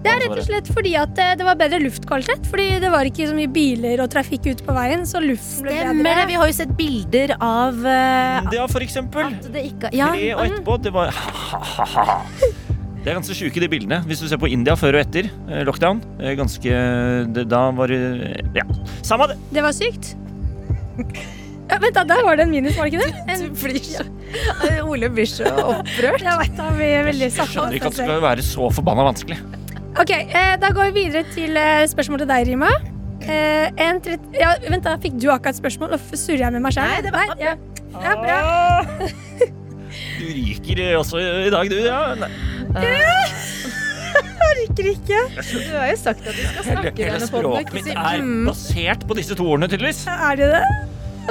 Det 0.05 0.11
er 0.13 0.21
rett 0.23 0.37
og 0.37 0.45
slett 0.45 0.67
fordi 0.75 0.91
at 1.01 1.19
eh, 1.23 1.31
det 1.39 1.45
var 1.47 1.57
bedre 1.59 1.79
luftkvalitet. 1.81 2.45
Fordi 2.51 2.67
det 2.83 2.91
var 2.93 3.09
ikke 3.09 3.27
så 3.31 3.35
mye 3.37 3.49
biler 3.55 4.03
og 4.05 4.11
trafikk 4.13 4.45
ute 4.51 4.65
på 4.67 4.75
veien, 4.77 5.05
så 5.09 5.21
luften 5.23 5.65
ble 5.65 5.73
Stemmer 5.79 5.97
det. 5.97 6.05
bedre. 6.05 6.27
Vi 6.29 6.37
har 6.41 6.51
jo 6.51 6.57
sett 6.59 6.73
bilder 6.77 7.35
av 7.41 7.79
uh, 7.81 8.53
Ja, 8.53 8.67
for 8.71 8.85
eksempel. 8.85 9.31
at 9.33 9.49
det 9.53 9.65
ikke 9.71 9.89
Ja. 9.95 10.11
Tre 10.13 10.29
og 10.37 10.45
etterpå. 10.45 10.77
Det 10.85 10.93
var 10.95 11.09
Det 13.05 13.11
er 13.13 13.19
ganske 13.19 13.35
sjuke, 13.37 13.61
de 13.61 13.67
bildene. 13.69 13.99
Hvis 14.09 14.21
du 14.23 14.25
ser 14.31 14.39
på 14.41 14.47
India 14.49 14.73
før 14.79 14.95
og 14.97 15.03
etter 15.03 15.27
eh, 15.29 15.59
lockdown. 15.67 15.99
eh, 16.21 16.33
Ganske 16.39 16.77
det, 17.35 17.43
Da 17.51 17.59
var 17.77 17.91
det 17.93 17.99
Ja, 18.57 18.63
samme 19.05 19.27
det. 19.29 19.35
Det 19.53 19.61
var 19.61 19.75
sykt. 19.77 20.15
Ja, 21.69 21.77
vent 21.81 21.93
da, 21.97 22.03
Der 22.09 22.23
var 22.25 22.37
det 22.39 22.45
en 22.47 22.51
minus, 22.53 22.73
var 22.77 22.89
det 22.89 22.97
ikke 22.97 23.05
det? 23.05 23.37
Du 23.41 23.61
blir 23.61 23.81
så 23.85 24.05
Ole 24.89 25.09
blir 25.13 25.29
så 25.29 25.45
opprørt. 25.49 26.21
jeg 26.25 26.39
vet 26.41 26.57
da, 26.57 26.69
vi 26.77 26.89
er 26.97 27.05
veldig 27.11 27.29
Jeg 27.29 27.47
skjønner 27.51 27.77
ikke 27.77 27.91
at 27.91 27.97
det 27.99 28.05
skal 28.09 28.21
være 28.25 28.45
så 28.45 28.69
forbanna 28.73 29.05
vanskelig. 29.11 29.37
Ok, 30.01 30.11
eh, 30.11 30.55
Da 30.59 30.69
går 30.75 30.91
vi 30.91 31.05
videre 31.05 31.23
til 31.33 31.55
eh, 31.57 31.85
spørsmål 31.87 32.19
til 32.23 32.29
deg, 32.31 32.47
Rima. 32.49 32.71
Eh, 33.25 33.69
en 33.81 34.01
trett- 34.03 34.35
ja, 34.37 34.53
vent 34.69 34.83
da, 34.85 34.97
Fikk 35.01 35.15
du 35.21 35.29
akkurat 35.31 35.55
et 35.55 35.61
spørsmål? 35.61 35.93
Nå 35.95 35.99
surrer 36.19 36.43
jeg 36.45 36.51
med 36.57 36.61
meg 36.65 36.73
selv. 36.75 36.91
Nei, 36.91 37.01
det 37.01 37.13
var- 37.15 37.35
ja. 37.39 37.55
ja, 38.03 38.15
bra. 38.21 38.39
Du 40.19 40.25
ryker 40.27 40.79
også 40.99 41.19
i 41.47 41.49
dag, 41.53 41.69
du. 41.71 41.77
Ja. 41.85 42.15
Nei. 42.19 42.31
Orker 44.45 44.89
ikke. 44.95 45.19
Du 45.31 45.77
har 45.77 45.87
jo 45.91 45.95
sagt 46.01 46.25
at 46.27 46.33
du 46.35 46.41
skal 46.41 46.63
Hele, 46.63 46.81
snakke 46.81 46.99
hele 46.99 47.13
denne 47.15 47.29
podden. 47.31 47.45
språket 47.45 47.61
ikke 47.69 47.77
mitt 47.77 47.87
si 47.87 47.95
er 47.95 48.25
mm. 48.25 48.45
basert 48.49 49.05
på 49.07 49.17
disse 49.19 49.37
to 49.39 49.47
ordene, 49.47 49.69
tydeligvis. 49.71 50.01
Er 50.11 50.35
det 50.41 50.49
det? 50.51 50.63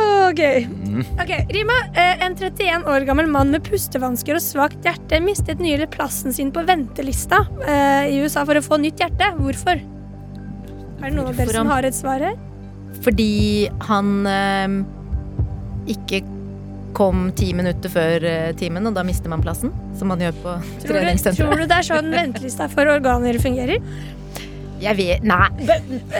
Ok. 0.00 0.40
Mm. 0.40 1.04
Ok, 1.20 1.32
Rima. 1.54 1.76
Eh, 1.94 2.24
en 2.26 2.36
31 2.36 2.86
år 2.90 3.06
gammel 3.06 3.28
mann 3.30 3.52
med 3.54 3.64
pustevansker 3.66 4.38
og 4.38 4.42
svakt 4.42 4.86
hjerte 4.86 5.20
mistet 5.22 5.62
nylig 5.62 5.90
plassen 5.94 6.34
sin 6.34 6.50
på 6.54 6.64
ventelista 6.66 7.44
eh, 7.66 8.10
i 8.14 8.20
USA 8.24 8.44
for 8.48 8.58
å 8.58 8.64
få 8.64 8.80
nytt 8.82 9.02
hjerte. 9.04 9.30
Hvorfor? 9.38 9.82
Er 11.04 11.10
det 11.10 11.14
noen 11.14 11.30
av 11.32 11.38
dere 11.38 11.54
som 11.54 11.70
har 11.70 11.86
et 11.86 11.96
svar 11.96 12.22
her? 12.24 12.38
Fordi 13.04 13.68
han 13.88 14.14
eh, 14.30 14.78
ikke 15.94 16.22
kom 16.94 17.26
ti 17.36 17.50
minutter 17.56 17.90
før 17.90 18.24
eh, 18.28 18.50
timen, 18.58 18.86
og 18.86 18.94
da 18.96 19.02
mister 19.06 19.30
man 19.32 19.42
plassen. 19.44 19.72
Som 19.98 20.12
man 20.14 20.22
gjør 20.22 20.36
på 20.42 20.54
treningssenteret. 20.86 21.42
tror 21.42 21.64
du 21.64 21.66
det 21.70 21.80
er 21.80 21.88
sånn 21.90 22.10
ventelista 22.14 22.70
for 22.70 22.90
organer 22.90 23.38
fungerer? 23.42 23.82
Jeg 24.82 24.98
vet 24.98 25.26
Nei. 25.26 25.48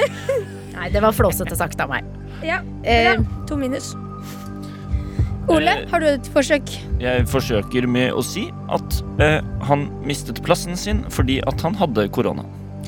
Nei, 0.74 0.90
det 0.90 1.02
var 1.02 1.14
flåsete 1.14 1.56
sagt 1.58 1.80
av 1.82 1.92
meg. 1.92 2.06
Ja. 2.42 2.60
Eh, 2.84 3.20
To 3.46 3.56
minus. 3.56 3.94
Ole, 5.48 5.68
Eh, 5.82 5.88
har 5.90 6.00
du 6.00 6.06
et 6.08 6.28
forsøk? 6.32 6.70
Jeg 7.02 7.26
forsøker 7.28 7.86
med 7.86 8.12
å 8.16 8.22
si 8.24 8.46
at 8.72 8.96
eh, 9.20 9.40
han 9.68 9.86
mistet 10.06 10.40
plassen 10.44 10.76
sin 10.76 11.02
fordi 11.12 11.40
at 11.46 11.60
han 11.60 11.74
hadde 11.76 12.06
korona. 12.08 12.46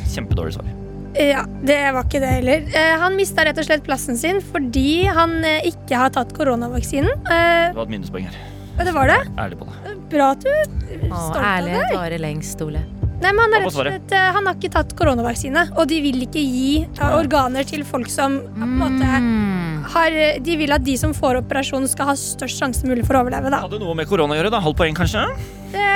Kjempedårlig 0.08 0.54
svar. 0.56 0.72
Ja, 1.16 1.44
det 1.64 1.76
var 1.96 2.04
ikke 2.04 2.20
det 2.20 2.30
heller. 2.38 2.64
Eh, 2.76 2.94
han 3.00 3.16
mista 3.16 3.44
rett 3.44 3.58
og 3.60 3.64
slett 3.68 3.84
plassen 3.84 4.16
sin 4.20 4.40
fordi 4.44 5.04
han 5.06 5.36
eh, 5.44 5.60
ikke 5.68 5.96
har 6.00 6.10
tatt 6.16 6.32
koronavaksinen. 6.36 7.12
Eh, 7.28 7.68
Det 7.72 7.76
var 7.76 7.84
et 7.84 7.92
minuspoeng 7.92 8.24
her. 8.30 8.40
det 8.84 8.92
var 8.96 9.06
det. 9.12 9.20
Ærlig 9.36 9.58
på 9.60 9.68
det. 9.68 9.94
Bra 10.12 10.30
at 10.32 10.40
du 10.44 10.48
er 10.48 10.64
stolt 10.64 11.12
av 11.12 11.32
deg. 11.34 11.44
ærlighet 11.52 11.94
varer 11.96 12.20
lengst, 12.24 12.60
Ole. 12.64 12.80
Nei, 13.16 13.30
men 13.32 13.38
han, 13.40 13.54
er 13.56 13.62
rett 13.64 13.70
og 13.72 13.78
slett, 13.80 14.12
eh, 14.12 14.26
han 14.36 14.44
har 14.46 14.56
ikke 14.58 14.70
tatt 14.74 14.90
koronavaksine, 14.98 15.62
og 15.80 15.86
de 15.88 16.00
vil 16.04 16.18
ikke 16.26 16.42
gi 16.42 16.72
eh, 16.84 17.14
organer 17.16 17.64
til 17.64 17.84
folk 17.88 18.10
som 18.12 18.40
på 18.44 18.66
en 18.66 18.74
måte 18.82 19.08
Mm. 19.22 19.84
har 19.94 20.12
eh, 20.12 20.38
De 20.44 20.56
vil 20.60 20.72
at 20.76 20.84
de 20.84 20.96
som 21.00 21.14
får 21.16 21.38
operasjon, 21.40 21.86
skal 21.88 22.10
ha 22.10 22.16
størst 22.20 22.60
sjanse 22.60 22.84
mulig 22.86 23.06
for 23.08 23.16
å 23.16 23.22
overleve, 23.24 23.50
da. 23.50 23.62
Hadde 23.64 23.80
noe 23.80 23.94
med 23.96 24.06
korona 24.10 24.36
å 24.36 24.38
gjøre, 24.38 24.50
da. 24.52 24.60
Halvt 24.60 24.76
poeng, 24.82 24.94
kanskje? 24.98 25.24
Det 25.72 25.88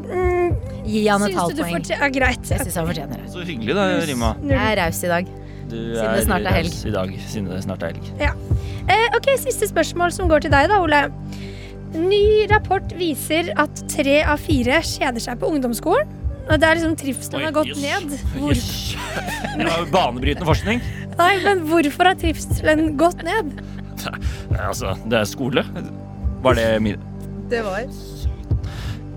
mm, 0.00 0.56
Gi 0.88 1.06
han 1.08 1.22
et 1.28 1.36
halvt 1.36 1.54
du 1.54 1.60
du 1.60 1.62
poeng. 1.68 1.84
ja, 1.92 2.08
Greit. 2.08 2.48
Jeg 2.48 2.64
syns 2.64 2.80
han 2.80 2.88
fortjener 2.88 3.20
det. 3.22 3.30
Så 3.32 3.44
hyggelig, 3.44 3.74
da, 3.76 3.86
Rima. 4.08 4.32
Jeg 4.48 4.60
er 4.72 4.76
raus 4.80 5.04
i 5.04 5.12
dag. 5.12 5.28
Du 5.68 5.76
Siden 5.76 6.16
det 6.16 6.24
snart 6.26 6.44
er 6.48 6.58
helg. 6.60 6.74
i 6.86 6.90
dag, 6.96 7.14
siden 7.28 7.46
det 7.52 7.62
snart 7.64 7.82
er 7.82 7.92
helg. 7.92 8.10
Eh, 8.88 9.06
ok, 9.16 9.30
Siste 9.40 9.68
spørsmål 9.68 10.12
som 10.12 10.28
går 10.28 10.44
til 10.44 10.52
deg, 10.52 10.68
da, 10.72 10.80
Ole. 10.84 11.04
Ny 11.94 12.46
rapport 12.50 12.92
viser 12.98 13.52
at 13.60 13.84
tre 13.92 14.22
av 14.26 14.40
fire 14.42 14.80
kjeder 14.84 15.22
seg 15.22 15.40
på 15.40 15.48
ungdomsskolen. 15.52 16.08
Det 16.44 16.66
er 16.68 16.76
liksom 16.76 16.96
Trivselen 17.00 17.46
har 17.46 17.54
gått 17.56 17.70
yes. 17.72 17.80
ned. 17.80 18.16
Hvor, 18.36 18.52
Yes. 18.52 18.96
Det 19.58 19.76
banebrytende 19.92 20.48
forskning. 20.48 20.82
nei, 21.18 21.32
men 21.44 21.62
hvorfor 21.68 22.10
har 22.10 22.18
trivselen 22.20 22.96
gått 23.00 23.22
ned? 23.24 23.54
Nei, 24.50 24.64
Altså, 24.66 24.96
det 25.08 25.20
er 25.20 25.30
skole. 25.30 25.64
Var 26.44 26.58
det 26.58 26.66
min 26.84 27.00
Det 27.48 27.62
var 27.64 27.86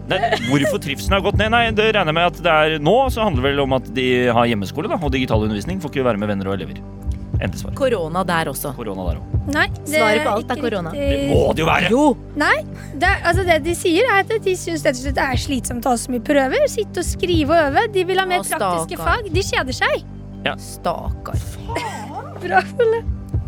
Nei, 0.08 0.20
hvorfor 0.48 0.80
trivselen 0.80 1.18
har 1.18 1.24
gått 1.26 1.40
ned? 1.42 1.52
Nei, 1.52 1.66
det 1.76 1.90
regner 1.92 2.13
jeg 2.13 2.16
med 2.16 2.30
at 2.30 2.38
det 2.46 2.54
er 2.54 2.78
nå 2.80 2.96
så 3.12 3.26
handler 3.26 3.44
det 3.44 3.50
vel 3.50 3.66
om 3.66 3.76
at 3.76 3.90
de 3.98 4.08
har 4.32 4.48
hjemmeskole 4.48 4.88
da, 4.88 5.00
og 5.02 5.12
digital 5.12 5.44
undervisning. 5.44 5.82
Får 5.84 5.92
ikke 5.92 6.06
være 6.08 6.22
med 6.22 6.32
venner 6.32 6.48
og 6.48 6.56
elever. 6.56 6.80
Endelig 7.38 7.60
svar. 7.62 7.73
Korona 7.78 8.23
der 8.26 8.50
også. 8.52 8.71
Korona 8.76 9.04
der 9.12 9.19
også. 9.21 9.41
Nei, 9.54 9.67
det 9.78 9.88
Svaret 9.93 10.23
på 10.26 10.32
alt 10.34 10.50
er 10.52 10.56
ikke 10.58 10.63
korona. 10.69 10.91
riktig. 10.91 11.28
Må 11.30 11.41
det 11.56 11.62
jo 11.63 11.67
være! 11.69 11.89
Jo! 11.93 12.06
Nei, 12.36 12.56
det, 12.97 13.08
er- 13.12 13.21
altså 13.30 13.45
det 13.47 13.58
de 13.63 13.76
sier 13.78 14.04
er 14.10 14.23
at 14.26 14.34
de 14.43 14.56
syns 14.60 14.84
rett 14.84 14.97
og 14.97 15.04
slett 15.06 15.15
det 15.15 15.28
er 15.28 15.39
slitsomt 15.43 15.86
å 15.88 15.93
ha 15.93 16.00
så 16.02 16.12
mye 16.12 16.23
prøver. 16.28 16.65
Sitte 16.67 17.04
og 17.04 17.08
skrive 17.08 17.54
og 17.56 17.69
øve. 17.69 17.86
De 17.93 18.04
vil 18.10 18.19
ha 18.19 18.26
mer 18.26 18.41
Å, 18.41 18.47
praktiske 18.50 18.97
stakkar. 18.97 19.21
fag. 19.23 19.30
De 19.38 19.43
kjeder 19.52 19.78
seg. 19.80 20.08
Stakkar. 20.63 21.39
Bra, 22.43 22.62
Folle. 22.73 23.04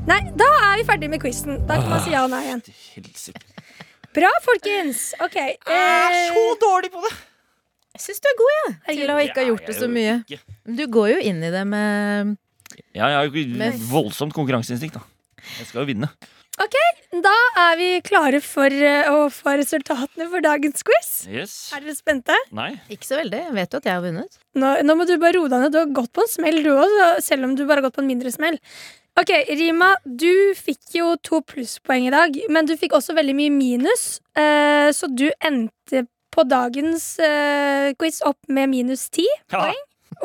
Nei, 0.10 0.19
da 0.39 0.47
er 0.71 0.80
vi 0.82 0.86
ferdig 0.88 1.10
med 1.12 1.21
quizen. 1.21 1.60
Da 1.69 1.78
kan 1.82 1.89
man 1.91 2.02
si 2.06 2.12
ja 2.15 2.23
og 2.25 2.32
nei 2.34 2.41
igjen. 2.47 2.63
Helsike. 2.95 3.41
Bra, 4.15 4.30
folkens. 4.45 5.10
Ok. 5.21 5.36
Jeg 5.38 5.58
er 5.69 6.15
Eh, 6.15 6.30
så 6.34 6.45
dårlig 6.63 6.89
på 6.93 7.02
det! 7.06 7.12
Jeg 7.93 8.02
syns 8.08 8.21
du 8.23 8.28
er 8.32 8.38
god, 8.39 8.54
jeg. 8.56 8.97
Til 9.02 9.12
å 9.13 9.17
ikke 9.21 9.41
ha 9.43 9.47
gjort 9.49 9.65
det 9.69 9.75
så 9.78 9.88
mye. 9.91 10.15
Men 10.65 10.75
Du 10.80 10.86
går 10.88 11.10
jo 11.13 11.19
inn 11.30 11.43
i 11.43 11.52
det 11.54 11.65
med 11.67 12.38
Ja, 12.95 13.08
jeg 13.10 13.15
har 13.17 13.29
jo 13.29 13.71
voldsomt 13.89 14.36
konkurranseinstinkt, 14.38 14.99
da. 14.99 15.01
Jeg 15.60 15.69
skal 15.69 15.84
jo 15.84 15.89
vinne. 15.89 16.10
Ok, 16.60 16.75
da 17.23 17.32
er 17.62 17.77
vi 17.79 17.88
klare 18.03 18.41
for 18.43 18.67
eh, 18.67 19.08
å 19.08 19.29
få 19.32 19.53
resultatene 19.62 20.25
for 20.27 20.43
dagens 20.43 20.84
quiz. 20.84 21.12
Yes. 21.32 21.53
Er 21.75 21.86
dere 21.86 21.95
spente? 21.95 22.36
Nei. 22.51 22.73
Ikke 22.91 23.08
så 23.08 23.15
veldig. 23.21 23.39
Jeg 23.47 23.55
vet 23.55 23.71
jo 23.73 23.79
at 23.79 23.88
jeg 23.88 23.95
har 23.95 24.03
vunnet. 24.03 24.39
Nå, 24.60 24.73
nå 24.84 24.95
må 24.99 25.08
du 25.08 25.13
bare 25.21 25.38
roe 25.38 25.47
deg 25.51 25.63
ned. 25.63 25.71
Du 25.71 25.79
har 25.79 25.93
gått 26.01 26.12
på 26.17 26.25
en 26.25 26.32
smell, 26.32 26.60
du 26.65 26.73
òg, 26.75 26.97
selv 27.23 27.47
om 27.47 27.55
du 27.55 27.63
bare 27.63 27.79
har 27.79 27.88
gått 27.88 27.95
på 27.95 28.03
en 28.03 28.12
mindre 28.12 28.34
smell. 28.36 28.60
Ok, 29.19 29.32
Rima, 29.55 29.93
du 30.03 30.51
fikk 30.55 30.93
jo 30.99 31.13
to 31.23 31.39
plusspoeng 31.47 32.05
i 32.08 32.13
dag, 32.13 32.36
men 32.51 32.67
du 32.67 32.75
fikk 32.79 32.93
også 32.99 33.15
veldig 33.17 33.36
mye 33.39 33.55
minus. 33.55 34.05
eh, 34.36 34.91
så 34.95 35.08
du 35.12 35.29
endte 35.39 36.05
på 36.36 36.43
dagens 36.47 37.08
eh, 37.23 37.93
quiz 37.99 38.19
opp 38.27 38.38
med 38.51 38.69
minus 38.75 39.08
ti. 39.10 39.25
Ja. 39.51 39.71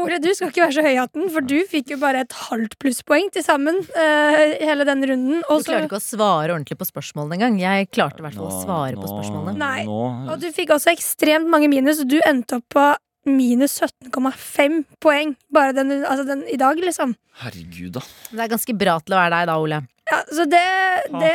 Ole, 0.02 0.18
du 0.18 0.30
skal 0.35 0.50
ikke 0.50 0.64
være 0.64 0.74
så 0.74 0.83
høy 0.83 0.90
i 0.92 0.98
hatten, 0.98 1.28
for 1.30 1.44
du 1.46 1.57
fikk 1.70 1.92
jo 1.94 1.98
bare 2.02 2.24
et 2.24 2.33
halvt 2.48 2.74
plusspoeng 2.83 3.28
til 3.35 3.44
sammen. 3.46 3.78
Uh, 3.94 4.57
hele 4.59 4.87
denne 4.88 5.07
runden. 5.11 5.40
Du 5.44 5.52
Og 5.54 5.62
så- 5.62 5.70
klarte 5.70 5.87
ikke 5.87 6.00
å 6.00 6.02
svare 6.02 6.50
ordentlig 6.54 6.78
på 6.80 6.88
spørsmålene 6.88 7.38
engang. 7.38 7.59
Jeg 7.62 7.90
klarte 7.94 8.18
i 8.18 8.26
hvert 8.26 8.35
fall 8.35 8.50
å 8.50 8.64
svare 8.64 8.98
på 8.98 9.07
spørsmålene. 9.07 9.57
Nei. 9.57 9.85
Nå, 9.87 10.33
Og 10.33 10.40
du 10.40 10.50
fikk 10.50 10.74
også 10.74 10.90
ekstremt 10.92 11.46
mange 11.48 11.70
minus. 11.70 12.02
Du 12.04 12.18
endte 12.26 12.59
opp 12.59 12.68
på 12.74 12.87
minus 13.26 13.78
17,5 13.80 14.85
poeng 15.00 15.37
bare 15.52 15.72
den, 15.72 16.02
altså 16.04 16.26
den 16.26 16.42
i 16.52 16.57
dag, 16.61 16.76
liksom. 16.76 17.14
herregud, 17.40 17.92
da. 17.96 18.02
Det 18.30 18.40
er 18.44 18.48
ganske 18.52 18.74
bra 18.76 18.98
til 19.00 19.14
å 19.14 19.20
være 19.22 19.30
deg 19.38 19.46
da, 19.48 19.57
Ole. 19.59 19.78
Ja, 20.11 20.18
så 20.28 20.44
det, 20.44 20.61
det, 21.09 21.33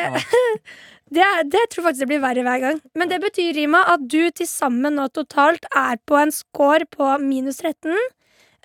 det, 1.17 1.25
det 1.49 1.63
tror 1.71 1.81
jeg 1.81 1.87
faktisk 1.87 2.03
det 2.05 2.11
blir 2.11 2.21
verre 2.21 2.43
hver 2.45 2.61
gang. 2.61 2.81
Men 2.93 3.09
det 3.09 3.19
betyr, 3.23 3.55
Rima, 3.57 3.81
at 3.95 4.05
du 4.05 4.29
til 4.29 4.45
sammen 4.45 4.99
nå 4.99 5.07
totalt 5.15 5.65
er 5.73 5.97
på 6.05 6.19
en 6.21 6.31
score 6.35 6.85
på 6.93 7.15
minus 7.23 7.63
13. 7.63 7.95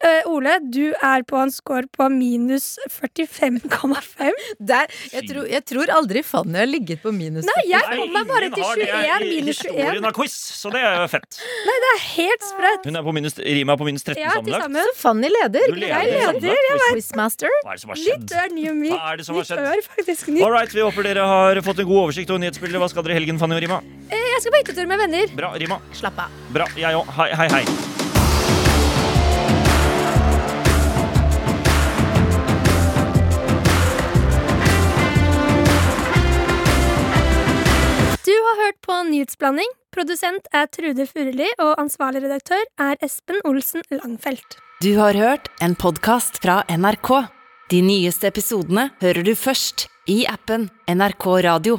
Eh, 0.02 0.26
Ole, 0.26 0.56
du 0.74 0.90
er 1.06 1.22
på 1.22 1.36
en 1.38 1.50
score 1.54 1.86
på 1.94 2.08
minus 2.10 2.78
45,5. 2.90 4.32
Der, 4.58 4.88
jeg, 5.12 5.22
tror, 5.30 5.46
jeg 5.48 5.62
tror 5.70 5.92
aldri 5.94 6.22
Fanny 6.26 6.58
har 6.58 6.66
ligget 6.68 7.00
på 7.04 7.12
minus. 7.14 7.46
Nei, 7.46 7.62
jeg 7.70 7.84
Nei, 7.88 7.98
kom 8.00 8.12
meg 8.16 8.26
bare 8.28 8.48
til 8.52 8.64
21 8.64 9.26
minus 9.30 9.60
21. 9.64 10.08
Quiz, 10.18 10.34
så 10.58 10.72
det 10.74 10.82
er 10.84 11.06
fett. 11.12 11.38
Det 11.38 11.76
er 11.92 12.02
helt 12.16 12.46
sprøtt. 12.48 12.88
Hun 12.90 12.98
er 13.00 13.06
på 13.06 13.14
minus, 13.16 13.38
Rima 13.38 13.76
er 13.76 13.80
på 13.80 13.88
minus 13.88 14.04
13 14.06 14.20
Ja, 14.24 14.34
sammenlagt. 14.34 14.66
sammen. 14.66 14.92
Fanny 14.98 15.30
leder. 15.32 15.68
Du 15.70 15.78
leder 15.78 15.94
Jeg 15.94 16.10
leder, 16.10 16.58
sammenlagt. 16.58 16.92
Quizmaster. 16.94 17.56
Hva 17.64 17.72
er 17.72 17.78
det 17.78 17.84
som 17.86 17.94
har 17.94 18.02
skjedd? 18.02 18.24
Nytt 18.26 18.36
ør, 18.42 18.54
ny 18.58 18.66
myk. 18.82 18.94
Hva 18.98 19.12
er 19.14 19.16
det 19.22 19.26
som 19.28 19.38
har 19.38 19.44
Nytt 19.46 19.52
skjedd? 19.54 19.64
ør, 19.72 19.84
faktisk. 19.94 20.32
Nytt. 20.34 20.44
All 20.48 20.54
right, 20.58 20.74
Vi 20.74 20.80
håper 20.84 21.08
dere 21.10 21.28
har 21.30 21.62
fått 21.66 21.80
en 21.84 21.88
god 21.90 22.02
oversikt 22.08 22.30
over 22.34 22.42
nyhetsbildet. 22.44 22.82
Hva 22.82 22.90
skal 22.92 23.06
dere 23.06 23.14
i 23.16 23.20
helgen, 23.22 23.38
Fanny 23.40 23.56
og 23.58 23.62
Rima? 23.66 23.80
Eh, 24.10 24.18
Jeg 24.34 24.42
skal 24.42 24.52
på 24.58 24.62
hyttetur 24.64 24.88
med 24.90 24.98
venner. 25.06 25.36
Bra, 25.38 25.54
Rima. 25.54 25.78
Slapp 25.94 26.18
av. 26.26 26.40
Bra, 26.52 26.66
jeg 26.76 26.98
òg. 26.98 27.06
Hei, 27.20 27.30
hei, 27.38 27.48
hei. 27.60 28.03
På 38.82 38.96
Nyhetsblanding. 39.08 39.70
Produsent 39.94 40.48
er 40.50 40.66
Trude 40.72 41.06
Furuli, 41.06 41.46
og 41.62 41.78
ansvarlig 41.78 42.24
redaktør 42.24 42.62
er 42.80 42.98
Espen 43.04 43.38
Olsen 43.46 43.84
Langfelt. 43.94 44.58
Du 44.82 44.96
har 44.98 45.14
hørt 45.14 45.48
en 45.62 45.76
podkast 45.78 46.42
fra 46.42 46.62
NRK. 46.68 47.10
De 47.70 47.80
nyeste 47.84 48.28
episodene 48.28 48.90
hører 49.00 49.22
du 49.24 49.34
først 49.38 49.86
i 50.10 50.24
appen 50.28 50.66
NRK 50.90 51.28
Radio. 51.46 51.78